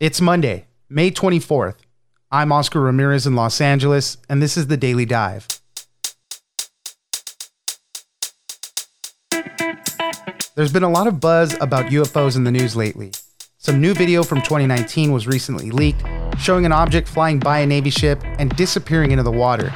It's 0.00 0.20
Monday, 0.20 0.68
May 0.88 1.10
24th. 1.10 1.74
I'm 2.30 2.52
Oscar 2.52 2.80
Ramirez 2.80 3.26
in 3.26 3.34
Los 3.34 3.60
Angeles, 3.60 4.16
and 4.28 4.40
this 4.40 4.56
is 4.56 4.68
the 4.68 4.76
Daily 4.76 5.04
Dive. 5.04 5.48
There's 10.54 10.72
been 10.72 10.84
a 10.84 10.88
lot 10.88 11.08
of 11.08 11.18
buzz 11.18 11.56
about 11.60 11.86
UFOs 11.86 12.36
in 12.36 12.44
the 12.44 12.52
news 12.52 12.76
lately. 12.76 13.10
Some 13.56 13.80
new 13.80 13.92
video 13.92 14.22
from 14.22 14.38
2019 14.38 15.10
was 15.10 15.26
recently 15.26 15.72
leaked, 15.72 16.04
showing 16.38 16.64
an 16.64 16.70
object 16.70 17.08
flying 17.08 17.40
by 17.40 17.58
a 17.58 17.66
Navy 17.66 17.90
ship 17.90 18.22
and 18.38 18.54
disappearing 18.54 19.10
into 19.10 19.24
the 19.24 19.32
water. 19.32 19.74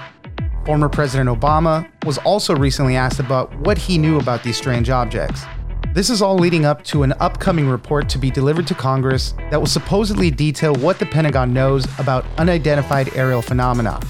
Former 0.64 0.88
President 0.88 1.30
Obama 1.30 1.90
was 2.04 2.18
also 2.18 2.54
recently 2.54 2.94
asked 2.94 3.18
about 3.18 3.52
what 3.58 3.76
he 3.76 3.98
knew 3.98 4.20
about 4.20 4.44
these 4.44 4.56
strange 4.56 4.88
objects. 4.88 5.42
This 5.94 6.08
is 6.08 6.22
all 6.22 6.36
leading 6.36 6.64
up 6.64 6.82
to 6.84 7.02
an 7.02 7.12
upcoming 7.20 7.68
report 7.68 8.08
to 8.08 8.18
be 8.18 8.30
delivered 8.30 8.66
to 8.68 8.74
Congress 8.74 9.34
that 9.50 9.60
will 9.60 9.66
supposedly 9.66 10.30
detail 10.30 10.74
what 10.76 10.98
the 10.98 11.04
Pentagon 11.04 11.52
knows 11.52 11.86
about 11.98 12.24
unidentified 12.38 13.14
aerial 13.14 13.42
phenomena. 13.42 14.00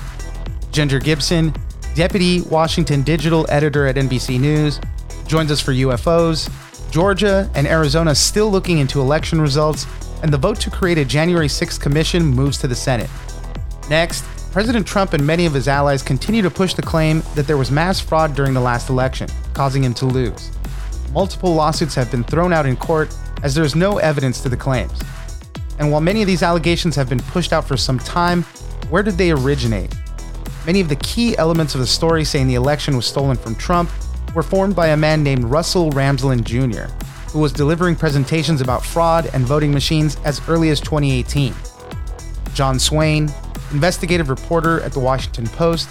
Ginger 0.70 1.00
Gibson, 1.00 1.52
Deputy 1.96 2.42
Washington 2.42 3.02
Digital 3.02 3.46
Editor 3.48 3.88
at 3.88 3.96
NBC 3.96 4.38
News, 4.38 4.78
joins 5.26 5.50
us 5.50 5.60
for 5.60 5.72
UFOs, 5.72 6.48
Georgia 6.92 7.50
and 7.56 7.66
Arizona 7.66 8.14
still 8.14 8.48
looking 8.48 8.78
into 8.78 9.00
election 9.00 9.40
results, 9.40 9.84
and 10.22 10.32
the 10.32 10.38
vote 10.38 10.60
to 10.60 10.70
create 10.70 10.98
a 10.98 11.04
January 11.04 11.48
6th 11.48 11.80
commission 11.80 12.24
moves 12.24 12.58
to 12.58 12.68
the 12.68 12.76
Senate. 12.76 13.10
Next, 13.90 14.24
President 14.52 14.86
Trump 14.86 15.14
and 15.14 15.26
many 15.26 15.46
of 15.46 15.54
his 15.54 15.66
allies 15.66 16.00
continue 16.00 16.42
to 16.42 16.50
push 16.50 16.74
the 16.74 16.82
claim 16.82 17.24
that 17.34 17.48
there 17.48 17.56
was 17.56 17.72
mass 17.72 17.98
fraud 17.98 18.36
during 18.36 18.54
the 18.54 18.60
last 18.60 18.88
election, 18.88 19.28
causing 19.52 19.82
him 19.82 19.94
to 19.94 20.06
lose 20.06 20.52
multiple 21.12 21.54
lawsuits 21.54 21.94
have 21.94 22.10
been 22.10 22.24
thrown 22.24 22.52
out 22.52 22.66
in 22.66 22.76
court 22.76 23.14
as 23.42 23.54
there 23.54 23.64
is 23.64 23.76
no 23.76 23.98
evidence 23.98 24.40
to 24.40 24.48
the 24.48 24.56
claims. 24.56 24.98
And 25.78 25.90
while 25.90 26.00
many 26.00 26.22
of 26.22 26.26
these 26.26 26.42
allegations 26.42 26.96
have 26.96 27.08
been 27.08 27.20
pushed 27.20 27.52
out 27.52 27.66
for 27.66 27.76
some 27.76 27.98
time, 27.98 28.42
where 28.88 29.02
did 29.02 29.14
they 29.14 29.30
originate? 29.30 29.94
Many 30.64 30.80
of 30.80 30.88
the 30.88 30.96
key 30.96 31.36
elements 31.38 31.74
of 31.74 31.80
the 31.80 31.86
story 31.86 32.24
saying 32.24 32.46
the 32.46 32.54
election 32.54 32.96
was 32.96 33.06
stolen 33.06 33.36
from 33.36 33.54
Trump 33.56 33.90
were 34.34 34.42
formed 34.42 34.76
by 34.76 34.88
a 34.88 34.96
man 34.96 35.22
named 35.22 35.44
Russell 35.44 35.90
Ramsland 35.90 36.44
Jr., 36.44 36.92
who 37.30 37.40
was 37.40 37.52
delivering 37.52 37.96
presentations 37.96 38.60
about 38.60 38.84
fraud 38.84 39.28
and 39.34 39.44
voting 39.44 39.72
machines 39.72 40.16
as 40.24 40.46
early 40.48 40.70
as 40.70 40.80
2018. 40.80 41.54
Jon 42.54 42.78
Swaine, 42.78 43.30
investigative 43.72 44.28
reporter 44.28 44.80
at 44.82 44.92
the 44.92 45.00
Washington 45.00 45.46
Post, 45.46 45.88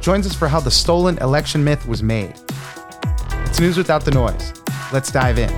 joins 0.00 0.26
us 0.26 0.34
for 0.34 0.48
how 0.48 0.60
the 0.60 0.70
stolen 0.70 1.18
election 1.18 1.62
myth 1.62 1.86
was 1.86 2.02
made. 2.02 2.34
It's 3.60 3.66
news 3.66 3.76
without 3.76 4.06
the 4.06 4.10
noise. 4.10 4.54
Let's 4.90 5.12
dive 5.12 5.38
in. 5.38 5.50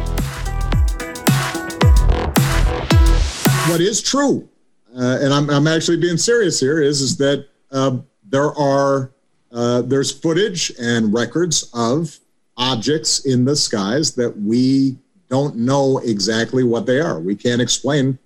What 3.70 3.80
is 3.80 4.02
true, 4.02 4.48
uh, 4.92 5.18
and 5.20 5.32
I'm, 5.32 5.48
I'm 5.48 5.68
actually 5.68 5.98
being 5.98 6.16
serious 6.16 6.58
here, 6.58 6.82
is 6.82 7.00
is 7.00 7.16
that 7.18 7.46
uh, 7.70 7.98
there 8.28 8.52
are 8.58 9.12
uh, 9.52 9.82
there's 9.82 10.10
footage 10.10 10.72
and 10.80 11.14
records 11.14 11.70
of 11.74 12.18
objects 12.56 13.24
in 13.24 13.44
the 13.44 13.54
skies 13.54 14.16
that 14.16 14.36
we 14.36 14.98
don't 15.28 15.54
know 15.54 15.98
exactly 15.98 16.64
what 16.64 16.86
they 16.86 16.98
are. 16.98 17.20
We 17.20 17.36
can't 17.36 17.62
explain 17.62 18.18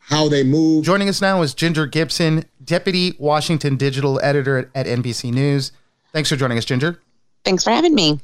how 0.00 0.28
they 0.28 0.42
move. 0.42 0.84
Joining 0.84 1.08
us 1.08 1.20
now 1.20 1.42
is 1.42 1.54
Ginger 1.54 1.86
Gibson, 1.86 2.44
Deputy 2.64 3.14
Washington 3.20 3.76
Digital 3.76 4.18
Editor 4.20 4.58
at, 4.58 4.68
at 4.74 4.86
NBC 4.98 5.32
News. 5.32 5.70
Thanks 6.12 6.28
for 6.28 6.34
joining 6.34 6.58
us, 6.58 6.64
Ginger. 6.64 7.00
Thanks 7.44 7.62
for 7.62 7.70
having 7.70 7.94
me. 7.94 8.18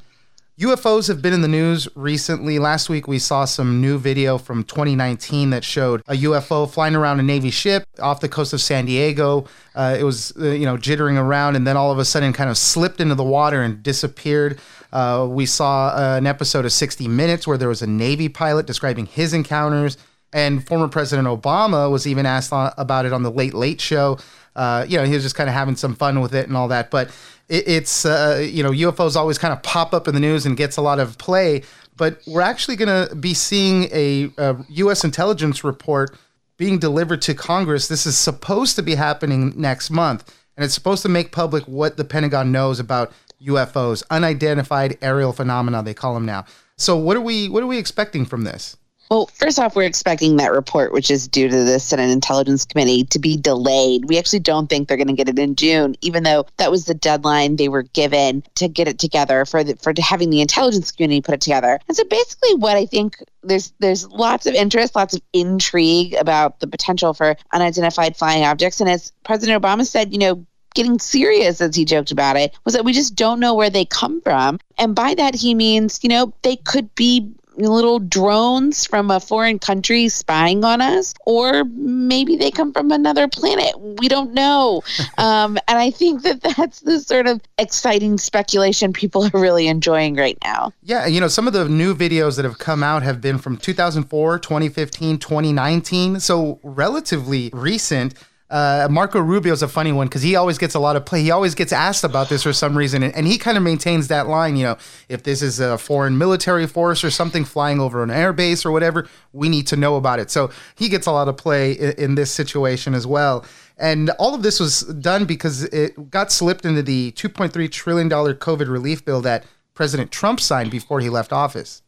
UFOs 0.59 1.07
have 1.07 1.21
been 1.21 1.31
in 1.31 1.41
the 1.41 1.47
news 1.47 1.87
recently. 1.95 2.59
Last 2.59 2.89
week, 2.89 3.07
we 3.07 3.17
saw 3.17 3.45
some 3.45 3.79
new 3.79 3.97
video 3.97 4.37
from 4.37 4.65
2019 4.65 5.51
that 5.51 5.63
showed 5.63 6.01
a 6.05 6.15
UFO 6.15 6.69
flying 6.69 6.95
around 6.95 7.21
a 7.21 7.23
Navy 7.23 7.49
ship 7.49 7.85
off 8.01 8.19
the 8.19 8.27
coast 8.27 8.51
of 8.51 8.59
San 8.59 8.83
Diego. 8.83 9.45
Uh, 9.73 9.95
it 9.97 10.03
was, 10.03 10.33
uh, 10.37 10.49
you 10.49 10.65
know, 10.65 10.75
jittering 10.75 11.17
around 11.17 11.55
and 11.55 11.65
then 11.65 11.77
all 11.77 11.93
of 11.93 11.97
a 11.97 12.03
sudden 12.03 12.33
kind 12.33 12.49
of 12.49 12.57
slipped 12.57 12.99
into 12.99 13.15
the 13.15 13.23
water 13.23 13.61
and 13.61 13.81
disappeared. 13.81 14.59
Uh, 14.91 15.25
we 15.29 15.45
saw 15.45 15.95
uh, 15.95 16.17
an 16.17 16.27
episode 16.27 16.65
of 16.65 16.73
60 16.73 17.07
Minutes 17.07 17.47
where 17.47 17.57
there 17.57 17.69
was 17.69 17.81
a 17.81 17.87
Navy 17.87 18.27
pilot 18.27 18.65
describing 18.65 19.05
his 19.05 19.33
encounters. 19.33 19.97
And 20.33 20.67
former 20.67 20.89
President 20.89 21.27
Obama 21.27 21.89
was 21.89 22.05
even 22.05 22.25
asked 22.25 22.51
about 22.51 23.05
it 23.05 23.13
on 23.13 23.23
the 23.23 23.31
Late 23.31 23.53
Late 23.53 23.79
Show. 23.79 24.19
Uh, 24.55 24.85
you 24.87 24.97
know, 24.97 25.05
he 25.05 25.13
was 25.13 25.23
just 25.23 25.35
kind 25.35 25.49
of 25.49 25.55
having 25.55 25.75
some 25.75 25.95
fun 25.95 26.19
with 26.19 26.35
it 26.35 26.47
and 26.47 26.57
all 26.57 26.67
that. 26.67 26.91
But 26.91 27.09
it, 27.49 27.67
it's 27.67 28.05
uh, 28.05 28.47
you 28.49 28.63
know 28.63 28.71
UFOs 28.71 29.15
always 29.15 29.37
kind 29.37 29.53
of 29.53 29.61
pop 29.63 29.93
up 29.93 30.07
in 30.07 30.13
the 30.13 30.19
news 30.19 30.45
and 30.45 30.55
gets 30.55 30.77
a 30.77 30.81
lot 30.81 30.99
of 30.99 31.17
play, 31.17 31.63
but 31.97 32.21
we're 32.25 32.41
actually 32.41 32.75
going 32.75 33.07
to 33.07 33.15
be 33.15 33.33
seeing 33.33 33.89
a, 33.91 34.31
a 34.37 34.55
U.S. 34.69 35.03
intelligence 35.03 35.63
report 35.63 36.17
being 36.57 36.79
delivered 36.79 37.21
to 37.23 37.33
Congress. 37.33 37.87
This 37.87 38.05
is 38.05 38.17
supposed 38.17 38.75
to 38.75 38.83
be 38.83 38.95
happening 38.95 39.53
next 39.55 39.89
month, 39.89 40.33
and 40.55 40.63
it's 40.63 40.73
supposed 40.73 41.01
to 41.03 41.09
make 41.09 41.31
public 41.31 41.63
what 41.65 41.97
the 41.97 42.05
Pentagon 42.05 42.51
knows 42.51 42.79
about 42.79 43.11
UFOs, 43.41 44.03
unidentified 44.09 44.97
aerial 45.01 45.33
phenomena 45.33 45.81
they 45.83 45.93
call 45.93 46.13
them 46.13 46.25
now. 46.25 46.45
So 46.77 46.95
what 46.95 47.17
are 47.17 47.21
we 47.21 47.49
what 47.49 47.63
are 47.63 47.67
we 47.67 47.77
expecting 47.77 48.25
from 48.25 48.43
this? 48.43 48.77
Well, 49.09 49.25
first 49.33 49.57
off, 49.57 49.75
we're 49.75 49.83
expecting 49.83 50.35
that 50.35 50.51
report, 50.51 50.93
which 50.93 51.09
is 51.09 51.27
due 51.27 51.49
to 51.49 51.63
the 51.63 51.79
Senate 51.79 52.11
Intelligence 52.11 52.63
Committee, 52.63 53.05
to 53.05 53.17
be 53.17 53.37
delayed. 53.37 54.05
We 54.05 54.19
actually 54.19 54.41
don't 54.41 54.67
think 54.67 54.87
they're 54.87 54.97
going 54.97 55.07
to 55.07 55.13
get 55.13 55.27
it 55.27 55.39
in 55.39 55.55
June, 55.55 55.95
even 56.01 56.21
though 56.21 56.45
that 56.57 56.69
was 56.69 56.85
the 56.85 56.93
deadline 56.93 57.55
they 57.55 57.69
were 57.69 57.81
given 57.81 58.43
to 58.55 58.67
get 58.67 58.87
it 58.87 58.99
together 58.99 59.45
for 59.45 59.63
the, 59.63 59.75
for 59.77 59.93
having 59.99 60.29
the 60.29 60.41
intelligence 60.41 60.91
community 60.91 61.21
put 61.21 61.33
it 61.33 61.41
together. 61.41 61.79
And 61.87 61.97
so, 61.97 62.03
basically, 62.03 62.53
what 62.53 62.77
I 62.77 62.85
think 62.85 63.17
there's 63.41 63.73
there's 63.79 64.07
lots 64.07 64.45
of 64.45 64.53
interest, 64.53 64.95
lots 64.95 65.15
of 65.15 65.21
intrigue 65.33 66.13
about 66.13 66.59
the 66.59 66.67
potential 66.67 67.15
for 67.15 67.35
unidentified 67.51 68.15
flying 68.15 68.43
objects. 68.43 68.79
And 68.79 68.89
as 68.91 69.11
President 69.23 69.59
Obama 69.59 69.87
said, 69.87 70.13
you 70.13 70.19
know, 70.19 70.45
getting 70.75 70.99
serious 70.99 71.61
as 71.61 71.75
he 71.75 71.83
joked 71.83 72.11
about 72.11 72.37
it 72.37 72.55
was 72.63 72.75
that 72.75 72.85
we 72.85 72.93
just 72.93 73.15
don't 73.15 73.39
know 73.39 73.55
where 73.55 73.71
they 73.71 73.85
come 73.85 74.21
from 74.21 74.59
and 74.77 74.95
by 74.95 75.15
that 75.15 75.33
he 75.33 75.55
means 75.55 75.99
you 76.03 76.09
know 76.09 76.31
they 76.43 76.55
could 76.55 76.93
be 76.93 77.33
little 77.67 77.99
drones 77.99 78.85
from 78.85 79.11
a 79.11 79.19
foreign 79.19 79.59
country 79.59 80.09
spying 80.09 80.63
on 80.63 80.81
us, 80.81 81.13
or 81.25 81.63
maybe 81.65 82.35
they 82.35 82.51
come 82.51 82.73
from 82.73 82.91
another 82.91 83.27
planet. 83.27 83.73
We 83.79 84.07
don't 84.07 84.33
know. 84.33 84.83
um, 85.17 85.57
and 85.67 85.77
I 85.77 85.91
think 85.91 86.23
that 86.23 86.41
that's 86.41 86.81
the 86.81 86.99
sort 86.99 87.27
of 87.27 87.41
exciting 87.57 88.17
speculation 88.17 88.93
people 88.93 89.25
are 89.25 89.39
really 89.39 89.67
enjoying 89.67 90.15
right 90.15 90.37
now. 90.43 90.71
Yeah, 90.83 91.05
you 91.05 91.19
know, 91.19 91.27
some 91.27 91.47
of 91.47 91.53
the 91.53 91.67
new 91.67 91.95
videos 91.95 92.35
that 92.37 92.45
have 92.45 92.59
come 92.59 92.83
out 92.83 93.03
have 93.03 93.21
been 93.21 93.37
from 93.37 93.57
2004, 93.57 94.39
2015, 94.39 95.17
2019. 95.17 96.19
So 96.19 96.59
relatively 96.63 97.49
recent. 97.53 98.13
Uh, 98.49 98.87
Marco 98.89 99.19
Rubio 99.19 99.53
is 99.53 99.61
a 99.61 99.67
funny 99.67 99.91
one 99.91 100.07
because 100.07 100.23
he 100.23 100.35
always 100.35 100.57
gets 100.57 100.73
a 100.73 100.79
lot 100.79 100.95
of 100.95 101.05
play. 101.05 101.21
He 101.21 101.29
always 101.29 101.53
gets 101.53 101.71
asked 101.71 102.03
about 102.03 102.29
this 102.29 102.43
for 102.43 102.53
some 102.53 102.75
reason, 102.75 103.03
and, 103.03 103.13
and 103.15 103.27
he 103.27 103.37
kind 103.37 103.57
of 103.57 103.63
maintains 103.63 104.07
that 104.07 104.27
line. 104.27 104.55
You 104.55 104.63
know, 104.63 104.77
if 105.07 105.21
this 105.21 105.43
is 105.43 105.59
a 105.59 105.77
foreign 105.77 106.17
military 106.17 106.65
force 106.65 107.03
or 107.03 107.11
something 107.11 107.45
flying 107.45 107.79
over 107.79 108.01
an 108.01 108.09
airbase 108.09 108.65
or 108.65 108.71
whatever, 108.71 109.07
we 109.33 109.49
need 109.49 109.67
to 109.67 109.75
know 109.75 109.97
about 109.97 110.19
it. 110.19 110.31
So 110.31 110.49
he 110.75 110.89
gets 110.89 111.05
a 111.05 111.11
lot 111.11 111.27
of 111.27 111.37
play 111.37 111.73
in, 111.73 111.91
in 111.91 112.15
this 112.15 112.31
situation 112.31 112.95
as 112.95 113.05
well. 113.05 113.45
And 113.77 114.09
all 114.11 114.33
of 114.33 114.41
this 114.41 114.59
was 114.59 114.81
done 114.81 115.25
because 115.25 115.63
it 115.65 116.09
got 116.09 116.31
slipped 116.31 116.65
into 116.65 116.81
the 116.81 117.11
2.3 117.11 117.71
trillion 117.71 118.09
dollar 118.09 118.33
COVID 118.33 118.67
relief 118.67 119.05
bill 119.05 119.21
that 119.21 119.45
President 119.75 120.11
Trump 120.11 120.39
signed 120.39 120.71
before 120.71 120.99
he 121.01 121.09
left 121.09 121.31
office. 121.31 121.83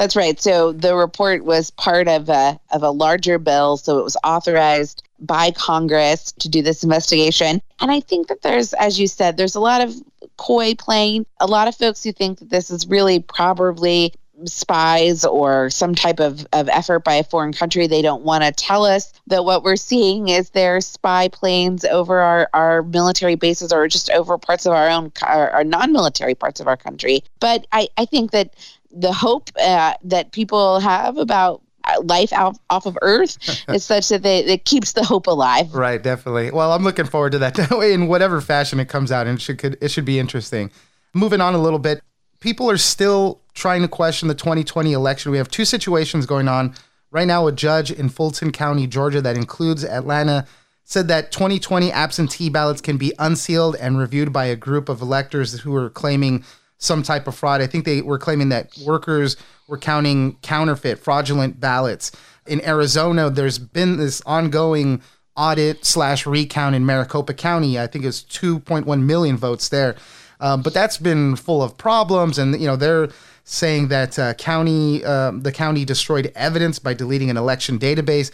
That's 0.00 0.16
right. 0.16 0.40
So 0.40 0.72
the 0.72 0.96
report 0.96 1.44
was 1.44 1.72
part 1.72 2.08
of 2.08 2.30
a 2.30 2.58
of 2.70 2.82
a 2.82 2.90
larger 2.90 3.38
bill, 3.38 3.76
so 3.76 3.98
it 3.98 4.02
was 4.02 4.16
authorized 4.24 5.02
by 5.18 5.50
Congress 5.50 6.32
to 6.38 6.48
do 6.48 6.62
this 6.62 6.82
investigation. 6.82 7.60
And 7.80 7.90
I 7.90 8.00
think 8.00 8.28
that 8.28 8.40
there's, 8.40 8.72
as 8.72 8.98
you 8.98 9.06
said, 9.06 9.36
there's 9.36 9.56
a 9.56 9.60
lot 9.60 9.82
of 9.82 9.94
coy 10.38 10.74
playing. 10.74 11.26
A 11.38 11.46
lot 11.46 11.68
of 11.68 11.76
folks 11.76 12.02
who 12.02 12.12
think 12.12 12.38
that 12.38 12.48
this 12.48 12.70
is 12.70 12.86
really 12.86 13.20
probably 13.20 14.14
spies 14.46 15.26
or 15.26 15.68
some 15.68 15.94
type 15.94 16.18
of, 16.18 16.46
of 16.54 16.70
effort 16.70 17.00
by 17.00 17.16
a 17.16 17.24
foreign 17.24 17.52
country. 17.52 17.86
They 17.86 18.00
don't 18.00 18.22
want 18.22 18.42
to 18.42 18.52
tell 18.52 18.86
us 18.86 19.12
that 19.26 19.44
what 19.44 19.62
we're 19.62 19.76
seeing 19.76 20.28
is 20.28 20.48
their 20.48 20.80
spy 20.80 21.28
planes 21.28 21.84
over 21.84 22.20
our, 22.20 22.48
our 22.54 22.82
military 22.82 23.34
bases 23.34 23.70
or 23.70 23.86
just 23.86 24.08
over 24.08 24.38
parts 24.38 24.64
of 24.64 24.72
our 24.72 24.88
own, 24.88 25.12
our, 25.22 25.50
our 25.50 25.64
non 25.64 25.92
military 25.92 26.34
parts 26.34 26.58
of 26.58 26.68
our 26.68 26.78
country. 26.78 27.22
But 27.38 27.66
I, 27.70 27.88
I 27.98 28.06
think 28.06 28.30
that 28.30 28.54
the 28.90 29.12
hope 29.12 29.50
uh, 29.60 29.94
that 30.04 30.32
people 30.32 30.80
have 30.80 31.16
about 31.16 31.62
life 32.02 32.32
out, 32.32 32.58
off 32.68 32.86
of 32.86 32.96
Earth 33.02 33.38
is 33.68 33.84
such 33.84 34.08
that 34.08 34.22
they, 34.22 34.44
it 34.44 34.64
keeps 34.64 34.92
the 34.92 35.04
hope 35.04 35.26
alive. 35.26 35.74
Right, 35.74 36.02
definitely. 36.02 36.50
Well, 36.50 36.72
I'm 36.72 36.84
looking 36.84 37.06
forward 37.06 37.32
to 37.32 37.38
that 37.38 37.58
in 37.82 38.08
whatever 38.08 38.40
fashion 38.40 38.80
it 38.80 38.88
comes 38.88 39.10
out, 39.10 39.26
and 39.26 39.38
it 39.38 39.42
should 39.42 39.58
could, 39.58 39.78
it 39.80 39.90
should 39.90 40.04
be 40.04 40.18
interesting. 40.18 40.70
Moving 41.14 41.40
on 41.40 41.54
a 41.54 41.58
little 41.58 41.78
bit, 41.78 42.02
people 42.40 42.70
are 42.70 42.76
still 42.76 43.40
trying 43.54 43.82
to 43.82 43.88
question 43.88 44.28
the 44.28 44.34
2020 44.34 44.92
election. 44.92 45.32
We 45.32 45.38
have 45.38 45.50
two 45.50 45.64
situations 45.64 46.26
going 46.26 46.48
on 46.48 46.74
right 47.10 47.26
now. 47.26 47.46
A 47.46 47.52
judge 47.52 47.90
in 47.90 48.08
Fulton 48.08 48.52
County, 48.52 48.86
Georgia, 48.86 49.20
that 49.20 49.36
includes 49.36 49.84
Atlanta, 49.84 50.46
said 50.84 51.08
that 51.08 51.32
2020 51.32 51.90
absentee 51.92 52.48
ballots 52.48 52.80
can 52.80 52.96
be 52.96 53.12
unsealed 53.18 53.76
and 53.76 53.98
reviewed 53.98 54.32
by 54.32 54.46
a 54.46 54.56
group 54.56 54.88
of 54.88 55.00
electors 55.00 55.60
who 55.60 55.74
are 55.74 55.90
claiming 55.90 56.44
some 56.80 57.02
type 57.02 57.28
of 57.28 57.34
fraud. 57.36 57.60
I 57.60 57.66
think 57.66 57.84
they 57.84 58.02
were 58.02 58.18
claiming 58.18 58.48
that 58.48 58.76
workers 58.84 59.36
were 59.68 59.78
counting 59.78 60.36
counterfeit, 60.42 60.98
fraudulent 60.98 61.60
ballots. 61.60 62.10
in 62.46 62.64
Arizona, 62.66 63.30
there's 63.30 63.58
been 63.58 63.98
this 63.98 64.20
ongoing 64.26 65.00
audit 65.36 65.84
slash 65.84 66.26
recount 66.26 66.74
in 66.74 66.84
Maricopa 66.84 67.34
County. 67.34 67.78
I 67.78 67.86
think 67.86 68.04
it's 68.04 68.22
2.1 68.22 69.02
million 69.02 69.36
votes 69.36 69.68
there. 69.68 69.94
Um, 70.40 70.62
but 70.62 70.74
that's 70.74 70.96
been 70.96 71.36
full 71.36 71.62
of 71.62 71.76
problems, 71.76 72.38
and 72.38 72.58
you 72.58 72.66
know 72.66 72.74
they're 72.74 73.10
saying 73.44 73.88
that 73.88 74.18
uh, 74.18 74.32
county 74.34 75.04
uh, 75.04 75.32
the 75.32 75.52
county 75.52 75.84
destroyed 75.84 76.32
evidence 76.34 76.78
by 76.78 76.94
deleting 76.94 77.28
an 77.28 77.36
election 77.36 77.78
database. 77.78 78.30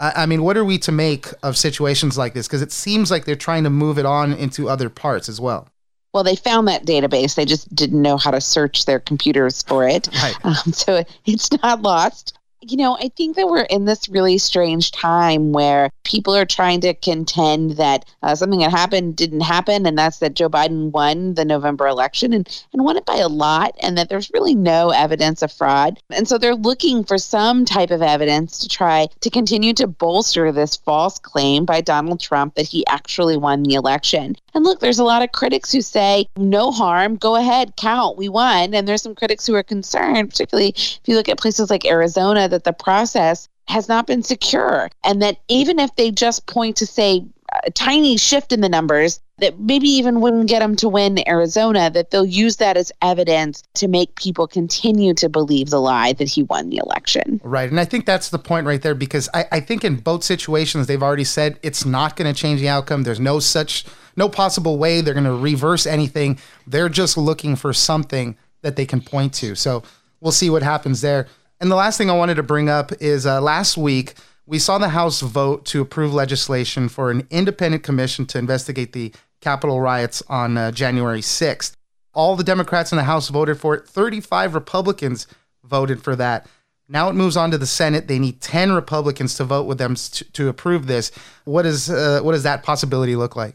I 0.00 0.26
mean, 0.26 0.44
what 0.44 0.56
are 0.56 0.64
we 0.64 0.78
to 0.78 0.92
make 0.92 1.26
of 1.42 1.56
situations 1.56 2.16
like 2.16 2.32
this? 2.32 2.46
Because 2.46 2.62
it 2.62 2.70
seems 2.70 3.10
like 3.10 3.24
they're 3.24 3.34
trying 3.34 3.64
to 3.64 3.70
move 3.70 3.98
it 3.98 4.06
on 4.06 4.32
into 4.32 4.68
other 4.68 4.88
parts 4.88 5.28
as 5.28 5.40
well. 5.40 5.66
Well, 6.18 6.24
they 6.24 6.34
found 6.34 6.66
that 6.66 6.84
database. 6.84 7.36
They 7.36 7.44
just 7.44 7.72
didn't 7.72 8.02
know 8.02 8.16
how 8.16 8.32
to 8.32 8.40
search 8.40 8.86
their 8.86 8.98
computers 8.98 9.62
for 9.62 9.86
it. 9.86 10.08
Right. 10.20 10.34
Um, 10.44 10.72
so 10.72 11.04
it's 11.26 11.52
not 11.62 11.82
lost 11.82 12.36
you 12.60 12.76
know, 12.76 12.96
I 13.00 13.08
think 13.08 13.36
that 13.36 13.48
we're 13.48 13.62
in 13.62 13.84
this 13.84 14.08
really 14.08 14.38
strange 14.38 14.90
time 14.90 15.52
where 15.52 15.90
people 16.04 16.34
are 16.34 16.46
trying 16.46 16.80
to 16.80 16.94
contend 16.94 17.72
that 17.72 18.04
uh, 18.22 18.34
something 18.34 18.60
that 18.60 18.70
happened 18.70 19.16
didn't 19.16 19.40
happen, 19.40 19.86
and 19.86 19.96
that's 19.96 20.18
that 20.18 20.34
Joe 20.34 20.48
Biden 20.48 20.90
won 20.90 21.34
the 21.34 21.44
November 21.44 21.86
election 21.86 22.32
and, 22.32 22.66
and 22.72 22.84
won 22.84 22.96
it 22.96 23.06
by 23.06 23.16
a 23.16 23.28
lot, 23.28 23.76
and 23.80 23.96
that 23.96 24.08
there's 24.08 24.30
really 24.32 24.54
no 24.54 24.90
evidence 24.90 25.42
of 25.42 25.52
fraud. 25.52 26.00
And 26.10 26.26
so 26.26 26.38
they're 26.38 26.54
looking 26.54 27.04
for 27.04 27.18
some 27.18 27.64
type 27.64 27.90
of 27.90 28.02
evidence 28.02 28.58
to 28.58 28.68
try 28.68 29.08
to 29.20 29.30
continue 29.30 29.72
to 29.74 29.86
bolster 29.86 30.50
this 30.50 30.76
false 30.76 31.18
claim 31.18 31.64
by 31.64 31.80
Donald 31.80 32.20
Trump 32.20 32.54
that 32.54 32.66
he 32.66 32.86
actually 32.86 33.36
won 33.36 33.62
the 33.62 33.74
election. 33.74 34.36
And 34.54 34.64
look, 34.64 34.80
there's 34.80 34.98
a 34.98 35.04
lot 35.04 35.22
of 35.22 35.30
critics 35.30 35.70
who 35.70 35.80
say, 35.80 36.26
no 36.36 36.72
harm, 36.72 37.16
go 37.16 37.36
ahead, 37.36 37.76
count, 37.76 38.16
we 38.16 38.28
won. 38.28 38.74
And 38.74 38.88
there's 38.88 39.02
some 39.02 39.14
critics 39.14 39.46
who 39.46 39.54
are 39.54 39.62
concerned, 39.62 40.30
particularly 40.30 40.70
if 40.70 41.00
you 41.04 41.14
look 41.14 41.28
at 41.28 41.38
places 41.38 41.70
like 41.70 41.84
Arizona, 41.84 42.47
that 42.48 42.64
the 42.64 42.72
process 42.72 43.48
has 43.68 43.88
not 43.88 44.06
been 44.06 44.22
secure. 44.22 44.90
And 45.04 45.20
that 45.22 45.38
even 45.48 45.78
if 45.78 45.94
they 45.96 46.10
just 46.10 46.46
point 46.46 46.76
to, 46.76 46.86
say, 46.86 47.24
a 47.64 47.70
tiny 47.70 48.16
shift 48.16 48.52
in 48.52 48.60
the 48.60 48.68
numbers 48.68 49.20
that 49.38 49.58
maybe 49.58 49.88
even 49.88 50.20
wouldn't 50.20 50.48
get 50.48 50.58
them 50.58 50.76
to 50.76 50.88
win 50.88 51.26
Arizona, 51.28 51.90
that 51.90 52.10
they'll 52.10 52.26
use 52.26 52.56
that 52.56 52.76
as 52.76 52.92
evidence 53.02 53.62
to 53.74 53.88
make 53.88 54.14
people 54.16 54.46
continue 54.46 55.14
to 55.14 55.28
believe 55.28 55.70
the 55.70 55.80
lie 55.80 56.12
that 56.14 56.28
he 56.28 56.42
won 56.42 56.68
the 56.70 56.78
election. 56.78 57.40
Right. 57.44 57.70
And 57.70 57.78
I 57.78 57.84
think 57.84 58.04
that's 58.04 58.30
the 58.30 58.38
point 58.38 58.66
right 58.66 58.82
there 58.82 58.94
because 58.94 59.28
I, 59.32 59.46
I 59.52 59.60
think 59.60 59.84
in 59.84 59.96
both 59.96 60.24
situations, 60.24 60.86
they've 60.86 61.02
already 61.02 61.24
said 61.24 61.58
it's 61.62 61.84
not 61.84 62.16
going 62.16 62.32
to 62.32 62.38
change 62.38 62.60
the 62.60 62.68
outcome. 62.68 63.04
There's 63.04 63.20
no 63.20 63.38
such, 63.38 63.86
no 64.16 64.28
possible 64.28 64.76
way 64.76 65.00
they're 65.00 65.14
going 65.14 65.24
to 65.24 65.32
reverse 65.32 65.86
anything. 65.86 66.38
They're 66.66 66.88
just 66.88 67.16
looking 67.16 67.54
for 67.54 67.72
something 67.72 68.36
that 68.62 68.76
they 68.76 68.84
can 68.86 69.00
point 69.00 69.32
to. 69.34 69.54
So 69.54 69.84
we'll 70.20 70.32
see 70.32 70.50
what 70.50 70.62
happens 70.62 71.00
there. 71.00 71.28
And 71.60 71.70
the 71.70 71.76
last 71.76 71.98
thing 71.98 72.08
I 72.08 72.16
wanted 72.16 72.36
to 72.36 72.42
bring 72.42 72.68
up 72.68 72.92
is 73.00 73.26
uh, 73.26 73.40
last 73.40 73.76
week, 73.76 74.14
we 74.46 74.58
saw 74.58 74.78
the 74.78 74.90
House 74.90 75.20
vote 75.20 75.64
to 75.66 75.80
approve 75.80 76.14
legislation 76.14 76.88
for 76.88 77.10
an 77.10 77.26
independent 77.30 77.82
commission 77.82 78.26
to 78.26 78.38
investigate 78.38 78.92
the 78.92 79.12
Capitol 79.40 79.80
riots 79.80 80.22
on 80.28 80.56
uh, 80.56 80.70
January 80.70 81.20
6th. 81.20 81.76
All 82.14 82.36
the 82.36 82.44
Democrats 82.44 82.92
in 82.92 82.96
the 82.96 83.04
House 83.04 83.28
voted 83.28 83.58
for 83.58 83.74
it, 83.74 83.88
35 83.88 84.54
Republicans 84.54 85.26
voted 85.64 86.02
for 86.02 86.16
that. 86.16 86.46
Now 86.88 87.10
it 87.10 87.14
moves 87.14 87.36
on 87.36 87.50
to 87.50 87.58
the 87.58 87.66
Senate. 87.66 88.08
They 88.08 88.18
need 88.18 88.40
10 88.40 88.72
Republicans 88.72 89.34
to 89.34 89.44
vote 89.44 89.64
with 89.64 89.78
them 89.78 89.94
to, 89.94 90.24
to 90.32 90.48
approve 90.48 90.86
this. 90.86 91.10
What, 91.44 91.66
is, 91.66 91.90
uh, 91.90 92.20
what 92.22 92.32
does 92.32 92.44
that 92.44 92.62
possibility 92.62 93.16
look 93.16 93.36
like? 93.36 93.54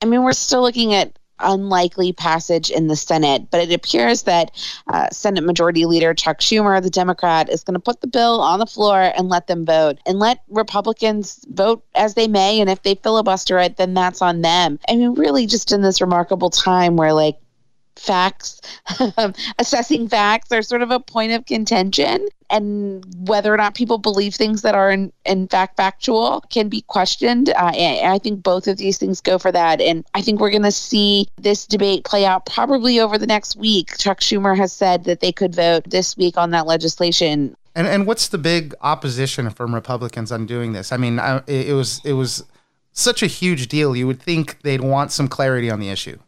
I 0.00 0.06
mean, 0.06 0.22
we're 0.22 0.32
still 0.32 0.62
looking 0.62 0.94
at 0.94 1.18
unlikely 1.42 2.12
passage 2.12 2.70
in 2.70 2.86
the 2.86 2.96
Senate, 2.96 3.50
but 3.50 3.60
it 3.60 3.72
appears 3.72 4.22
that 4.22 4.50
uh, 4.88 5.08
Senate 5.10 5.44
Majority 5.44 5.86
Leader 5.86 6.14
Chuck 6.14 6.40
Schumer, 6.40 6.82
the 6.82 6.90
Democrat, 6.90 7.48
is 7.48 7.64
going 7.64 7.74
to 7.74 7.80
put 7.80 8.00
the 8.00 8.06
bill 8.06 8.40
on 8.40 8.58
the 8.58 8.66
floor 8.66 9.12
and 9.16 9.28
let 9.28 9.46
them 9.46 9.64
vote 9.64 9.98
and 10.06 10.18
let 10.18 10.42
Republicans 10.48 11.44
vote 11.50 11.84
as 11.94 12.14
they 12.14 12.28
may. 12.28 12.60
And 12.60 12.70
if 12.70 12.82
they 12.82 12.94
filibuster 12.94 13.58
it, 13.58 13.76
then 13.76 13.94
that's 13.94 14.22
on 14.22 14.42
them. 14.42 14.78
I 14.88 14.96
mean, 14.96 15.14
really, 15.14 15.46
just 15.46 15.72
in 15.72 15.82
this 15.82 16.00
remarkable 16.00 16.50
time 16.50 16.96
where, 16.96 17.12
like, 17.12 17.38
facts, 17.96 18.60
assessing 19.58 20.08
facts 20.08 20.52
are 20.52 20.62
sort 20.62 20.82
of 20.82 20.90
a 20.90 21.00
point 21.00 21.32
of 21.32 21.46
contention. 21.46 22.26
And 22.52 23.04
whether 23.26 23.52
or 23.52 23.56
not 23.56 23.74
people 23.74 23.98
believe 23.98 24.34
things 24.34 24.62
that 24.62 24.74
are 24.74 24.90
in, 24.90 25.12
in 25.24 25.48
fact 25.48 25.76
factual 25.76 26.42
can 26.50 26.68
be 26.68 26.82
questioned. 26.82 27.48
Uh, 27.48 27.72
and 27.74 28.12
I 28.12 28.18
think 28.18 28.42
both 28.42 28.68
of 28.68 28.76
these 28.76 28.98
things 28.98 29.20
go 29.20 29.38
for 29.38 29.50
that. 29.50 29.80
And 29.80 30.04
I 30.14 30.22
think 30.22 30.38
we're 30.38 30.50
going 30.50 30.62
to 30.62 30.70
see 30.70 31.26
this 31.36 31.66
debate 31.66 32.04
play 32.04 32.24
out 32.24 32.46
probably 32.46 33.00
over 33.00 33.18
the 33.18 33.26
next 33.26 33.56
week. 33.56 33.96
Chuck 33.98 34.20
Schumer 34.20 34.56
has 34.56 34.72
said 34.72 35.04
that 35.04 35.20
they 35.20 35.32
could 35.32 35.54
vote 35.54 35.84
this 35.88 36.16
week 36.16 36.36
on 36.36 36.50
that 36.50 36.66
legislation. 36.66 37.56
And 37.74 37.86
and 37.86 38.06
what's 38.06 38.28
the 38.28 38.38
big 38.38 38.74
opposition 38.82 39.48
from 39.50 39.74
Republicans 39.74 40.30
on 40.30 40.44
doing 40.44 40.72
this? 40.72 40.92
I 40.92 40.98
mean, 40.98 41.18
I, 41.18 41.42
it 41.46 41.74
was 41.74 42.02
it 42.04 42.12
was 42.12 42.44
such 42.92 43.22
a 43.22 43.26
huge 43.26 43.68
deal. 43.68 43.96
You 43.96 44.06
would 44.06 44.20
think 44.20 44.60
they'd 44.60 44.82
want 44.82 45.10
some 45.10 45.26
clarity 45.26 45.70
on 45.70 45.80
the 45.80 45.88
issue. 45.88 46.18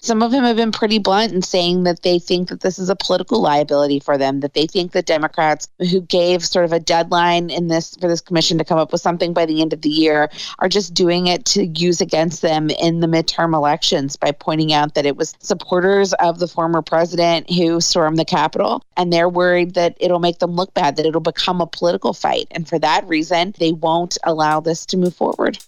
Some 0.00 0.22
of 0.22 0.30
them 0.30 0.44
have 0.44 0.56
been 0.56 0.72
pretty 0.72 0.98
blunt 0.98 1.32
in 1.32 1.42
saying 1.42 1.82
that 1.82 2.02
they 2.02 2.18
think 2.18 2.48
that 2.48 2.60
this 2.60 2.78
is 2.78 2.88
a 2.88 2.96
political 2.96 3.40
liability 3.40 3.98
for 3.98 4.16
them, 4.16 4.40
that 4.40 4.54
they 4.54 4.66
think 4.66 4.92
that 4.92 5.06
Democrats 5.06 5.68
who 5.90 6.00
gave 6.00 6.44
sort 6.44 6.64
of 6.64 6.72
a 6.72 6.78
deadline 6.78 7.50
in 7.50 7.66
this 7.66 7.96
for 7.96 8.08
this 8.08 8.20
commission 8.20 8.58
to 8.58 8.64
come 8.64 8.78
up 8.78 8.92
with 8.92 9.00
something 9.00 9.32
by 9.32 9.44
the 9.44 9.60
end 9.60 9.72
of 9.72 9.82
the 9.82 9.88
year 9.88 10.30
are 10.60 10.68
just 10.68 10.94
doing 10.94 11.26
it 11.26 11.44
to 11.46 11.66
use 11.66 12.00
against 12.00 12.42
them 12.42 12.70
in 12.70 13.00
the 13.00 13.06
midterm 13.06 13.54
elections 13.54 14.16
by 14.16 14.30
pointing 14.30 14.72
out 14.72 14.94
that 14.94 15.06
it 15.06 15.16
was 15.16 15.34
supporters 15.40 16.12
of 16.14 16.38
the 16.38 16.48
former 16.48 16.80
president 16.80 17.50
who 17.50 17.80
stormed 17.80 18.18
the 18.18 18.24
Capitol 18.24 18.82
and 18.96 19.12
they're 19.12 19.28
worried 19.28 19.74
that 19.74 19.96
it'll 20.00 20.20
make 20.20 20.38
them 20.38 20.52
look 20.52 20.72
bad, 20.74 20.96
that 20.96 21.06
it'll 21.06 21.20
become 21.20 21.60
a 21.60 21.66
political 21.66 22.12
fight. 22.12 22.46
And 22.52 22.68
for 22.68 22.78
that 22.78 23.06
reason, 23.08 23.54
they 23.58 23.72
won't 23.72 24.16
allow 24.24 24.60
this 24.60 24.86
to 24.86 24.96
move 24.96 25.14
forward. 25.14 25.58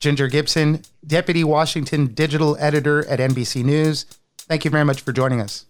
Ginger 0.00 0.28
Gibson, 0.28 0.82
Deputy 1.06 1.42
Washington 1.42 2.08
Digital 2.08 2.56
Editor 2.58 3.06
at 3.08 3.18
NBC 3.18 3.64
News. 3.64 4.04
Thank 4.38 4.64
you 4.64 4.70
very 4.70 4.84
much 4.84 5.00
for 5.00 5.12
joining 5.12 5.40
us. 5.40 5.64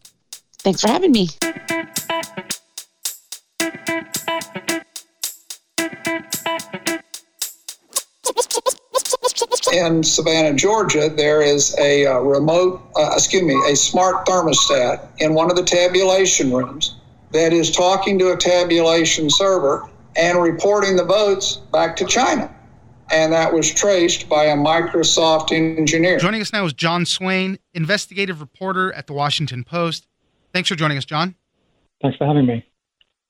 Thanks 0.58 0.80
for 0.80 0.88
having 0.88 1.12
me. 1.12 1.28
In 9.72 10.02
Savannah, 10.02 10.54
Georgia, 10.54 11.10
there 11.14 11.42
is 11.42 11.76
a 11.78 12.06
uh, 12.06 12.18
remote, 12.20 12.80
uh, 12.96 13.10
excuse 13.14 13.42
me, 13.42 13.54
a 13.70 13.76
smart 13.76 14.26
thermostat 14.26 15.06
in 15.18 15.34
one 15.34 15.50
of 15.50 15.56
the 15.56 15.62
tabulation 15.62 16.52
rooms 16.52 16.96
that 17.32 17.52
is 17.52 17.70
talking 17.70 18.18
to 18.18 18.32
a 18.32 18.36
tabulation 18.36 19.28
server 19.28 19.88
and 20.16 20.40
reporting 20.40 20.96
the 20.96 21.04
votes 21.04 21.56
back 21.72 21.94
to 21.96 22.06
China 22.06 22.55
and 23.10 23.32
that 23.32 23.52
was 23.52 23.72
traced 23.72 24.28
by 24.28 24.44
a 24.44 24.56
Microsoft 24.56 25.52
engineer. 25.52 26.18
Joining 26.18 26.40
us 26.40 26.52
now 26.52 26.64
is 26.64 26.72
Jon 26.72 27.04
Swaine, 27.04 27.58
investigative 27.74 28.40
reporter 28.40 28.92
at 28.92 29.06
the 29.06 29.12
Washington 29.12 29.64
Post. 29.64 30.06
Thanks 30.52 30.68
for 30.68 30.74
joining 30.74 30.98
us, 30.98 31.04
Jon. 31.04 31.34
Thanks 32.02 32.16
for 32.16 32.26
having 32.26 32.46
me. 32.46 32.64